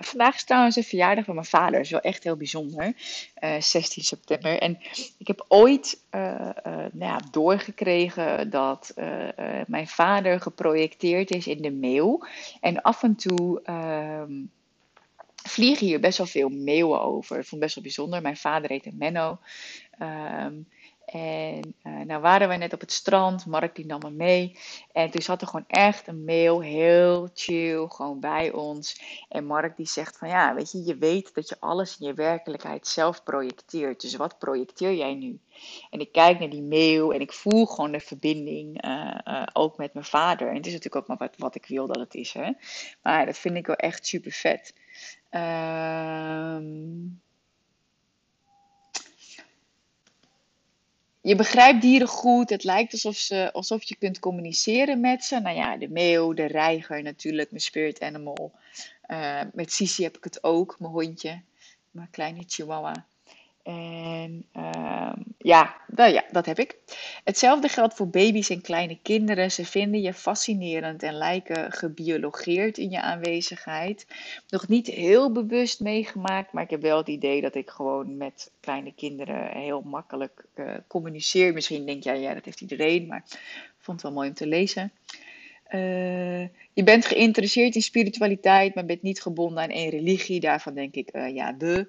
[0.00, 1.72] vandaag is trouwens de verjaardag van mijn vader.
[1.72, 2.92] Dat is wel echt heel bijzonder.
[3.58, 4.58] 16 september.
[4.58, 4.78] En
[5.18, 8.94] ik heb ooit nou ja, doorgekregen dat
[9.66, 12.26] mijn vader geprojecteerd is in de mail.
[12.60, 14.32] En af en toe ehm,
[15.34, 17.38] vliegen hier best wel veel meeuwen over.
[17.38, 18.22] Ik vond het best wel bijzonder.
[18.22, 19.38] Mijn vader heette Menno.
[20.02, 20.66] Um,
[21.10, 24.58] en uh, nou waren we net op het strand, Mark die nam me mee.
[24.92, 29.00] En toen zat er gewoon echt een mail, heel chill, gewoon bij ons.
[29.28, 32.14] En Mark die zegt van ja, weet je, je weet dat je alles in je
[32.14, 34.00] werkelijkheid zelf projecteert.
[34.00, 35.38] Dus wat projecteer jij nu?
[35.90, 39.76] En ik kijk naar die mail en ik voel gewoon de verbinding, uh, uh, ook
[39.76, 40.48] met mijn vader.
[40.48, 42.50] En het is natuurlijk ook maar wat, wat ik wil dat het is, hè.
[43.02, 44.74] Maar dat vind ik wel echt super vet.
[45.30, 46.62] Ehm...
[51.20, 52.50] je begrijpt dieren goed.
[52.50, 55.40] Het lijkt alsof, ze, alsof je kunt communiceren met ze.
[55.40, 58.52] Nou ja, de meeuw, de reiger natuurlijk, mijn spirit animal.
[59.06, 61.42] Uh, met Sisi heb ik het ook, mijn hondje.
[61.90, 63.06] Mijn kleine chihuahua.
[63.62, 66.76] En ehm, ja, ja, dat heb ik.
[67.24, 69.50] Hetzelfde geldt voor baby's en kleine kinderen.
[69.50, 74.06] Ze vinden je fascinerend en lijken gebiologeerd in je aanwezigheid.
[74.48, 78.52] Nog niet heel bewust meegemaakt, maar ik heb wel het idee dat ik gewoon met
[78.60, 81.52] kleine kinderen heel makkelijk uh, communiceer.
[81.52, 84.46] Misschien denk jij, ja, dat heeft iedereen, maar ik vond het wel mooi om te
[84.46, 84.92] lezen.
[85.74, 86.40] Uh,
[86.72, 90.40] je bent geïnteresseerd in spiritualiteit, maar bent niet gebonden aan één religie.
[90.40, 91.88] Daarvan denk ik, uh, ja, de.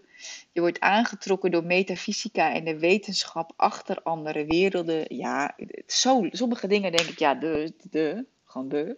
[0.51, 5.15] Je wordt aangetrokken door metafysica en de wetenschap achter andere werelden.
[5.15, 5.55] Ja,
[5.87, 8.97] zo, sommige dingen denk ik, ja, de, de, gewoon de.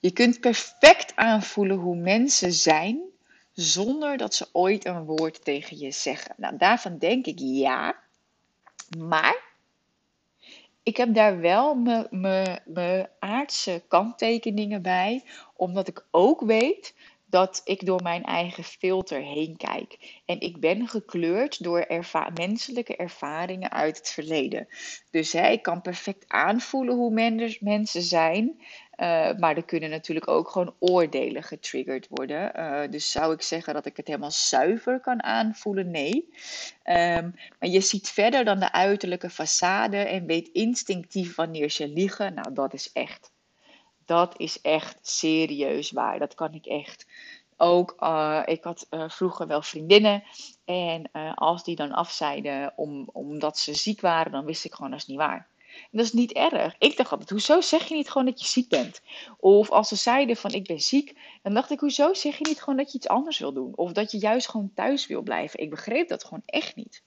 [0.00, 3.00] Je kunt perfect aanvoelen hoe mensen zijn
[3.52, 6.34] zonder dat ze ooit een woord tegen je zeggen.
[6.36, 7.96] Nou, daarvan denk ik ja.
[8.98, 9.43] Maar
[10.84, 11.74] ik heb daar wel
[12.62, 15.24] mijn aardse kanttekeningen bij,
[15.56, 16.94] omdat ik ook weet
[17.26, 20.20] dat ik door mijn eigen filter heen kijk.
[20.26, 21.80] En ik ben gekleurd door
[22.34, 24.68] menselijke ervaringen uit het verleden.
[25.10, 28.62] Dus hè, ik kan perfect aanvoelen hoe mensen zijn.
[28.96, 32.52] Uh, maar er kunnen natuurlijk ook gewoon oordelen getriggerd worden.
[32.56, 35.90] Uh, dus zou ik zeggen dat ik het helemaal zuiver kan aanvoelen?
[35.90, 36.28] Nee.
[36.84, 42.34] Um, maar je ziet verder dan de uiterlijke façade en weet instinctief wanneer ze liegen.
[42.34, 43.32] Nou, dat is echt.
[44.04, 46.18] Dat is echt serieus waar.
[46.18, 47.06] Dat kan ik echt.
[47.56, 50.22] Ook, uh, ik had vroeger wel vriendinnen.
[50.64, 55.00] En als die dan afzeiden om, omdat ze ziek waren, dan wist ik gewoon dat
[55.00, 55.46] is niet waar.
[55.94, 56.74] Dat is niet erg.
[56.78, 59.00] Ik dacht altijd, hoezo zeg je niet gewoon dat je ziek bent?
[59.38, 62.60] Of als ze zeiden van ik ben ziek, dan dacht ik, hoezo zeg je niet
[62.60, 63.76] gewoon dat je iets anders wil doen?
[63.76, 65.60] Of dat je juist gewoon thuis wil blijven?
[65.60, 67.02] Ik begreep dat gewoon echt niet.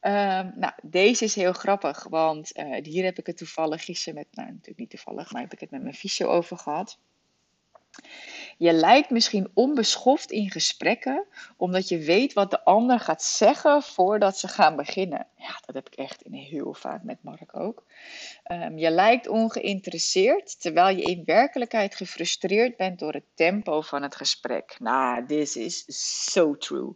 [0.00, 4.26] Um, nou, deze is heel grappig, want uh, hier heb ik het toevallig gisteren met,
[4.30, 6.98] nou natuurlijk niet toevallig, maar heb ik het met mijn fysio over gehad.
[8.58, 11.26] Je lijkt misschien onbeschoft in gesprekken,
[11.56, 15.26] omdat je weet wat de ander gaat zeggen voordat ze gaan beginnen.
[15.36, 17.84] Ja, dat heb ik echt heel vaak met Mark ook.
[18.52, 24.16] Um, je lijkt ongeïnteresseerd, terwijl je in werkelijkheid gefrustreerd bent door het tempo van het
[24.16, 24.76] gesprek.
[24.78, 25.84] Nou, this is
[26.32, 26.94] so true.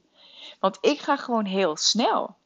[0.61, 2.37] Want ik ga gewoon heel snel.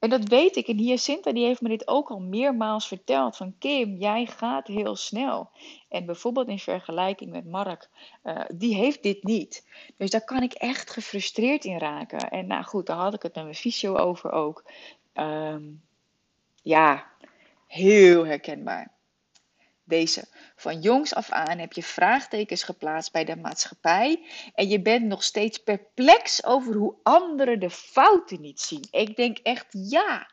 [0.00, 0.68] En dat weet ik.
[0.68, 3.36] En Hyacinta die heeft me dit ook al meermaals verteld.
[3.36, 5.50] Van Kim, jij gaat heel snel.
[5.88, 7.88] En bijvoorbeeld in vergelijking met Mark,
[8.24, 9.66] uh, die heeft dit niet.
[9.96, 12.30] Dus daar kan ik echt gefrustreerd in raken.
[12.30, 14.64] En nou goed, daar had ik het met mijn fysio over ook.
[15.14, 15.82] Um,
[16.62, 17.06] ja,
[17.66, 18.99] heel herkenbaar.
[19.90, 20.24] Deze.
[20.56, 25.22] Van jongs af aan heb je vraagtekens geplaatst bij de maatschappij en je bent nog
[25.22, 28.86] steeds perplex over hoe anderen de fouten niet zien.
[28.90, 30.30] Ik denk echt ja.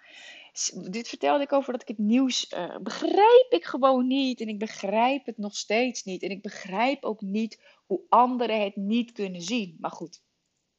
[0.89, 4.59] Dit vertelde ik over dat ik het nieuws uh, begrijp ik gewoon niet en ik
[4.59, 9.41] begrijp het nog steeds niet en ik begrijp ook niet hoe anderen het niet kunnen
[9.41, 9.75] zien.
[9.79, 10.21] Maar goed,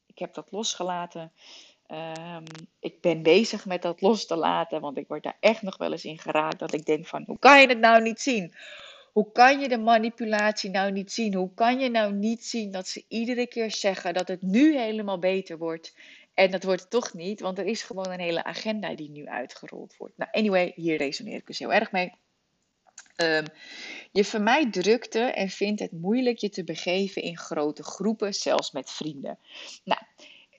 [0.06, 1.32] ik heb dat losgelaten.
[1.92, 2.44] Um,
[2.80, 5.92] ik ben bezig met dat los te laten, want ik word daar echt nog wel
[5.92, 6.58] eens in geraakt.
[6.58, 8.54] Dat ik denk van, hoe kan je het nou niet zien?
[9.12, 11.34] Hoe kan je de manipulatie nou niet zien?
[11.34, 15.18] Hoe kan je nou niet zien dat ze iedere keer zeggen dat het nu helemaal
[15.18, 15.94] beter wordt?
[16.34, 19.26] En dat wordt het toch niet, want er is gewoon een hele agenda die nu
[19.26, 20.16] uitgerold wordt.
[20.16, 22.12] Nou, anyway, hier resoneer ik dus heel erg mee.
[23.22, 23.44] Um,
[24.12, 28.90] je vermijdt drukte en vindt het moeilijk je te begeven in grote groepen, zelfs met
[28.90, 29.38] vrienden.
[29.84, 29.97] Nou,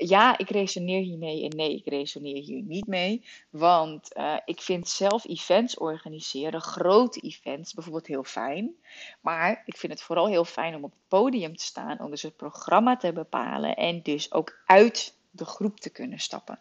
[0.08, 3.26] ja, ik resoneer hiermee en nee, ik resoneer hier niet mee.
[3.50, 8.76] Want uh, ik vind zelf events organiseren, grote events, bijvoorbeeld heel fijn.
[9.22, 12.22] Maar ik vind het vooral heel fijn om op het podium te staan, om dus
[12.22, 16.60] het programma te bepalen en dus ook uit de groep te kunnen stappen.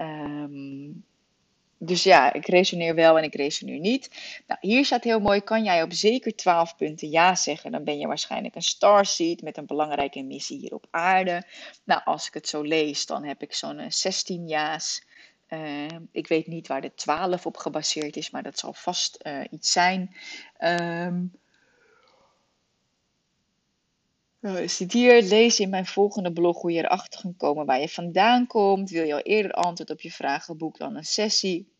[0.00, 1.04] Um,
[1.84, 4.10] dus ja, ik resoneer wel en ik resoneer niet.
[4.46, 7.98] Nou, hier staat heel mooi, kan jij op zeker 12 punten ja zeggen, dan ben
[7.98, 11.46] je waarschijnlijk een starseed met een belangrijke missie hier op aarde.
[11.84, 15.04] Nou, als ik het zo lees, dan heb ik zo'n 16 ja's.
[15.48, 19.40] Uh, ik weet niet waar de 12 op gebaseerd is, maar dat zal vast uh,
[19.50, 20.16] iets zijn.
[20.58, 21.32] Um,
[24.42, 28.46] nou, hier, lees in mijn volgende blog hoe je erachter kan komen waar je vandaan
[28.46, 28.90] komt.
[28.90, 31.70] Wil je al eerder antwoord op je vragen, boek dan een sessie.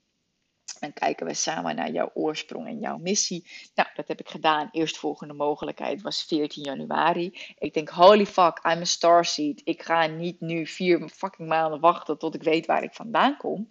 [0.81, 3.47] Dan kijken we samen naar jouw oorsprong en jouw missie.
[3.75, 4.69] Nou, dat heb ik gedaan.
[4.73, 7.39] Eerstvolgende mogelijkheid was 14 januari.
[7.59, 9.61] Ik denk, holy fuck, I'm a starseed.
[9.65, 13.71] Ik ga niet nu vier fucking maanden wachten tot ik weet waar ik vandaan kom.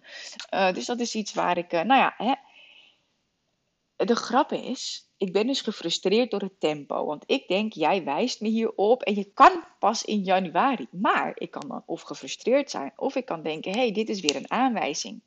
[0.53, 2.33] Uh, dus dat is iets waar ik, uh, nou ja, hè.
[4.05, 7.05] De grap is, ik ben dus gefrustreerd door het tempo.
[7.05, 10.87] Want ik denk, jij wijst me hierop en je kan pas in januari.
[10.91, 14.19] Maar ik kan dan of gefrustreerd zijn, of ik kan denken, hé, hey, dit is
[14.19, 15.21] weer een aanwijzing.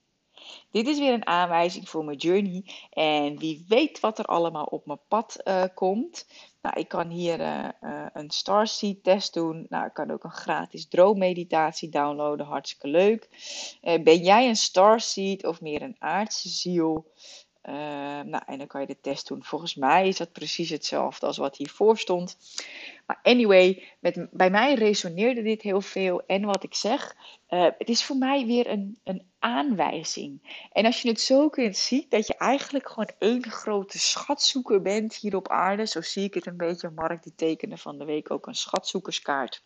[0.71, 2.65] Dit is weer een aanwijzing voor mijn journey.
[2.91, 6.27] En wie weet wat er allemaal op mijn pad eh, komt.
[6.63, 9.67] Nou, ik kan hier uh, uh, een Starseed test doen.
[9.69, 12.47] Nou, ik kan ook een gratis droommeditatie downloaden.
[12.47, 13.29] Hartstikke leuk.
[13.81, 17.07] ben jij een Starseed of meer een aardse ziel?
[18.27, 19.45] Nou, en dan kan je de test doen.
[19.45, 22.37] Volgens mij is dat precies hetzelfde als wat hiervoor stond.
[23.07, 26.23] Maar anyway, met, bij mij resoneerde dit heel veel.
[26.27, 27.17] En wat ik zeg,
[27.49, 30.59] uh, het is voor mij weer een, een aanwijzing.
[30.73, 35.15] En als je het zo kunt zien, dat je eigenlijk gewoon één grote schatzoeker bent
[35.15, 35.87] hier op aarde.
[35.87, 36.91] Zo zie ik het een beetje.
[36.91, 39.63] Mark die tekende van de week ook een schatzoekerskaart.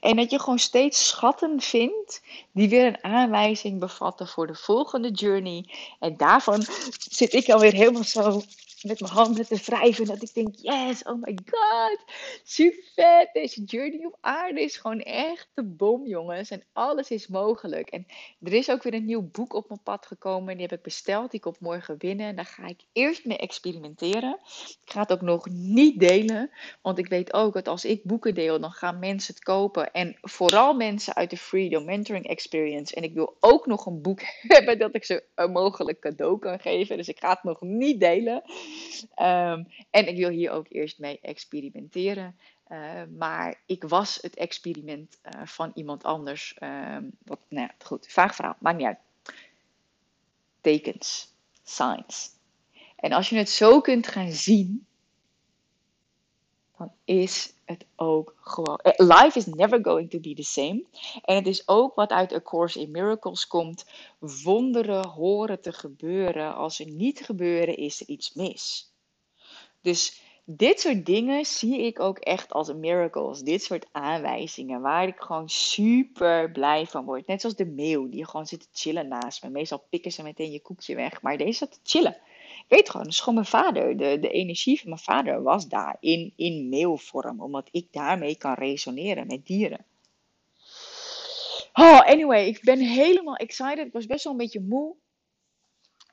[0.00, 2.22] En dat je gewoon steeds schatten vindt
[2.52, 5.64] die weer een aanwijzing bevatten voor de volgende journey.
[5.98, 6.64] En daarvan
[7.10, 8.42] zit ik alweer helemaal zo
[8.82, 10.06] met mijn handen te wrijven.
[10.06, 12.04] Dat ik denk, yes, oh my god,
[12.44, 13.28] super vet.
[13.32, 16.50] Deze journey op aarde is gewoon echt de bom, jongens.
[16.50, 17.88] En alles is mogelijk.
[17.90, 18.06] En
[18.42, 20.54] er is ook weer een nieuw boek op mijn pad gekomen.
[20.54, 21.30] Die heb ik besteld.
[21.30, 22.26] Die komt morgen binnen.
[22.26, 24.38] En daar ga ik eerst mee experimenteren.
[24.84, 26.50] Ik ga het ook nog niet delen.
[26.82, 29.92] Want ik weet ook dat als ik boeken deel, dan gaan mensen het kopen.
[29.92, 32.94] En vooral mensen uit de Freedom Mentoring Experience.
[32.94, 34.20] En ik wil ook nog een boek
[34.54, 36.96] hebben dat ik ze een mogelijk cadeau kan geven.
[36.96, 38.42] Dus ik ga het nog niet delen.
[39.16, 42.36] Um, en ik wil hier ook eerst mee experimenteren.
[42.68, 46.56] Uh, maar ik was het experiment uh, van iemand anders.
[46.58, 48.98] Uh, wat, nou ja, goed, vaag verhaal, maakt niet uit.
[50.60, 52.30] Tekens, signs.
[52.96, 54.86] En als je het zo kunt gaan zien,
[56.80, 58.76] dan is het ook gewoon.
[58.76, 60.84] Eh, life is never going to be the same.
[61.24, 63.86] En het is ook wat uit A Course in Miracles komt.
[64.18, 66.54] Wonderen horen te gebeuren.
[66.54, 68.92] Als ze niet gebeuren, is er iets mis.
[69.80, 73.40] Dus dit soort dingen zie ik ook echt als miracles.
[73.40, 77.26] Dit soort aanwijzingen waar ik gewoon super blij van word.
[77.26, 79.50] Net zoals de meeuw die gewoon zit te chillen naast me.
[79.50, 81.22] Meestal pikken ze meteen je koekje weg.
[81.22, 82.16] Maar deze zat te chillen
[82.70, 83.96] weet gewoon, dus gewoon mijn vader.
[83.96, 88.54] De, de energie van mijn vader was daar in, in mailvorm, omdat ik daarmee kan
[88.54, 89.84] resoneren met dieren.
[91.72, 93.86] Oh, anyway, ik ben helemaal excited.
[93.86, 94.94] Ik was best wel een beetje moe.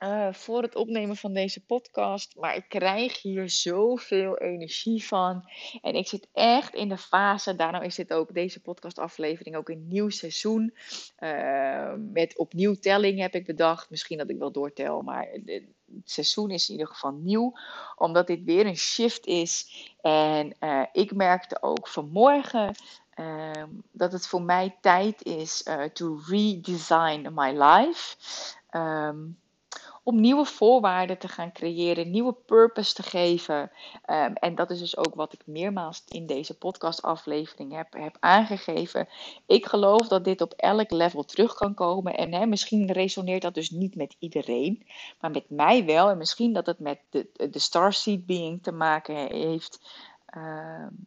[0.02, 2.36] Uh, voor het opnemen van deze podcast.
[2.36, 5.48] Maar ik krijg hier zoveel energie van.
[5.82, 7.56] En ik zit echt in de fase.
[7.56, 10.74] Daarom is dit ook, deze podcastaflevering, ook een nieuw seizoen.
[11.18, 13.90] Uh, met opnieuw telling heb ik bedacht.
[13.90, 15.02] Misschien dat ik wel doortel.
[15.02, 15.64] Maar het
[16.04, 17.58] seizoen is in ieder geval nieuw.
[17.96, 19.66] Omdat dit weer een shift is.
[20.00, 22.74] En uh, ik merkte ook vanmorgen.
[23.14, 28.16] Ehm, dat het voor mij tijd is to redesign my life.
[28.70, 29.38] Um,
[30.08, 33.70] om nieuwe voorwaarden te gaan creëren, nieuwe purpose te geven.
[34.10, 39.08] Um, en dat is dus ook wat ik meermaals in deze podcastaflevering heb, heb aangegeven.
[39.46, 42.16] Ik geloof dat dit op elk level terug kan komen.
[42.16, 44.86] En hè, misschien resoneert dat dus niet met iedereen,
[45.20, 46.08] maar met mij wel.
[46.08, 49.80] En misschien dat het met de, de Starseed Being te maken heeft.
[50.36, 51.06] Um,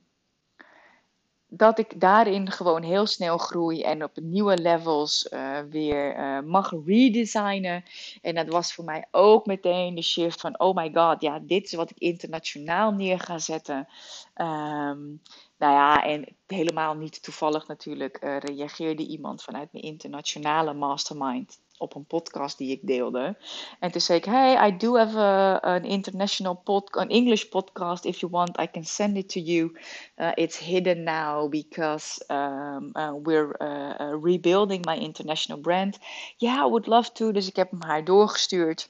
[1.54, 6.74] dat ik daarin gewoon heel snel groei en op nieuwe levels uh, weer uh, mag
[6.86, 7.84] redesignen.
[8.22, 11.66] En dat was voor mij ook meteen de shift van: oh my god, ja, dit
[11.66, 13.88] is wat ik internationaal neer ga zetten.
[14.36, 15.22] Um,
[15.58, 21.96] nou ja, en helemaal niet toevallig natuurlijk uh, reageerde iemand vanuit mijn internationale mastermind op
[21.96, 23.38] een podcast die ik deelde.
[23.80, 25.20] En toen zei ik, hey, I do have
[25.62, 28.06] an international podcast, an English podcast.
[28.06, 29.78] If you want, I can send it to you.
[30.18, 35.98] Uh, it's hidden now because um, uh, we're uh, uh rebuilding my international brand.
[36.38, 37.32] Yeah, I would love to.
[37.32, 38.90] Dus ik heb hem haar doorgestuurd.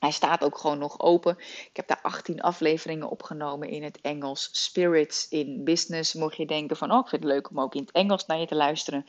[0.00, 1.36] Hij staat ook gewoon nog open.
[1.38, 4.48] Ik heb daar 18 afleveringen opgenomen in het Engels.
[4.52, 6.14] Spirits in Business.
[6.14, 8.38] Mocht je denken van, oh, ik vind het leuk om ook in het Engels naar
[8.38, 9.04] je te luisteren.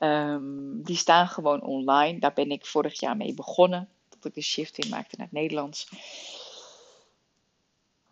[0.00, 2.18] Um, die staan gewoon online.
[2.18, 3.88] Daar ben ik vorig jaar mee begonnen.
[4.08, 5.88] Dat ik de shift in maakte naar het Nederlands.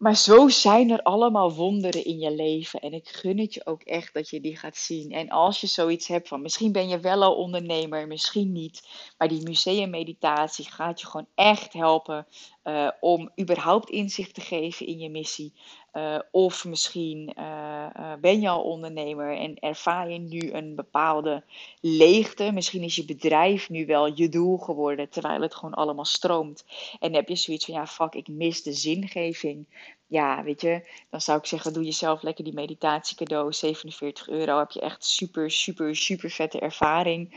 [0.02, 2.80] Maar zo zijn er allemaal wonderen in je leven.
[2.80, 5.12] En ik gun het je ook echt dat je die gaat zien.
[5.12, 8.88] En als je zoiets hebt van, misschien ben je wel al ondernemer, misschien niet.
[9.18, 12.26] Maar die museummeditatie gaat je gewoon echt helpen
[12.64, 15.52] uh, om überhaupt inzicht te geven in je missie.
[15.92, 21.42] Uh, of misschien uh, ben je al ondernemer en ervaar je nu een bepaalde
[21.80, 22.52] leegte.
[22.52, 26.64] Misschien is je bedrijf nu wel je doel geworden, terwijl het gewoon allemaal stroomt.
[27.00, 29.66] En heb je zoiets van, ja, fuck, ik mis de zingeving.
[30.06, 33.52] Ja, weet je, dan zou ik zeggen, doe jezelf lekker die meditatie cadeau.
[33.52, 37.34] 47 euro, heb je echt super, super, super vette ervaring.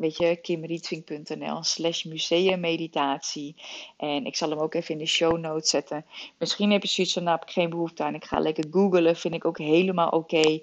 [0.00, 3.56] Weet je, kimrietving.nl slash museummeditatie.
[3.96, 6.04] En ik zal hem ook even in de show notes zetten.
[6.38, 8.14] Misschien heb je zoiets van, nou heb ik geen behoefte aan.
[8.14, 10.48] Ik ga lekker googlen, vind ik ook helemaal oké.
[10.48, 10.60] Uh,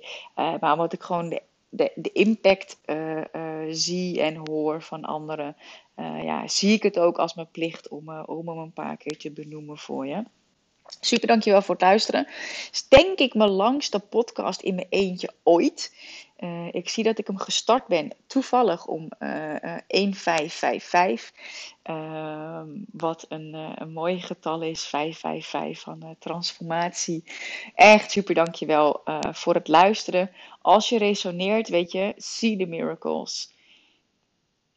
[0.60, 3.24] maar omdat ik gewoon de, de, impact uh, uh,
[3.70, 5.56] zie en hoor van anderen,
[5.98, 8.98] eh, ja, zie ik het ook als mijn plicht om, eh, om hem een paar
[8.98, 10.24] keer te benoemen voor je.
[11.00, 12.28] Super, dankjewel voor het luisteren.
[12.72, 15.96] Is denk ik mijn langste podcast in mijn eentje ooit.
[16.40, 21.32] Uh, ik zie dat ik hem gestart ben toevallig om uh, uh, 1555.
[22.92, 27.24] wat een, een mooi getal is, 555 van transformatie.
[27.76, 30.32] Echt super dankjewel voor het luisteren.
[30.62, 33.54] Als je resoneert, weet je, see the miracles.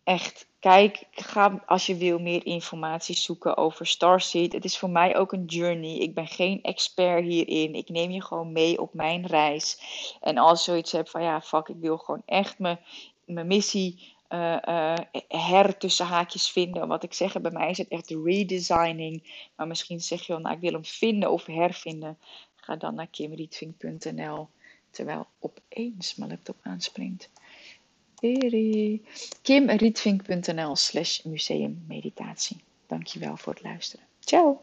[0.04, 4.52] Echt, kijk, ga als je wil meer informatie zoeken over Starseed.
[4.52, 5.98] Het is voor mij ook een journey.
[5.98, 7.74] Ik ben geen expert hierin.
[7.74, 9.80] Ik neem je gewoon mee op mijn reis.
[10.20, 12.78] En als je zoiets hebt van ja, fuck, ik wil gewoon echt mijn,
[13.24, 14.94] mijn missie uh,
[15.28, 16.88] her tussen haakjes vinden.
[16.88, 19.46] Wat ik zeg, bij mij is het echt redesigning.
[19.56, 22.18] Maar misschien zeg je wel, nou, ik wil hem vinden of hervinden.
[22.56, 24.48] Ga dan naar kimrietving.nl.
[24.90, 27.30] Terwijl opeens mijn laptop aanspringt.
[29.42, 32.56] kimrietvink.nl slash museummeditatie.
[32.86, 34.06] Dankjewel voor het luisteren.
[34.20, 34.60] Ciao!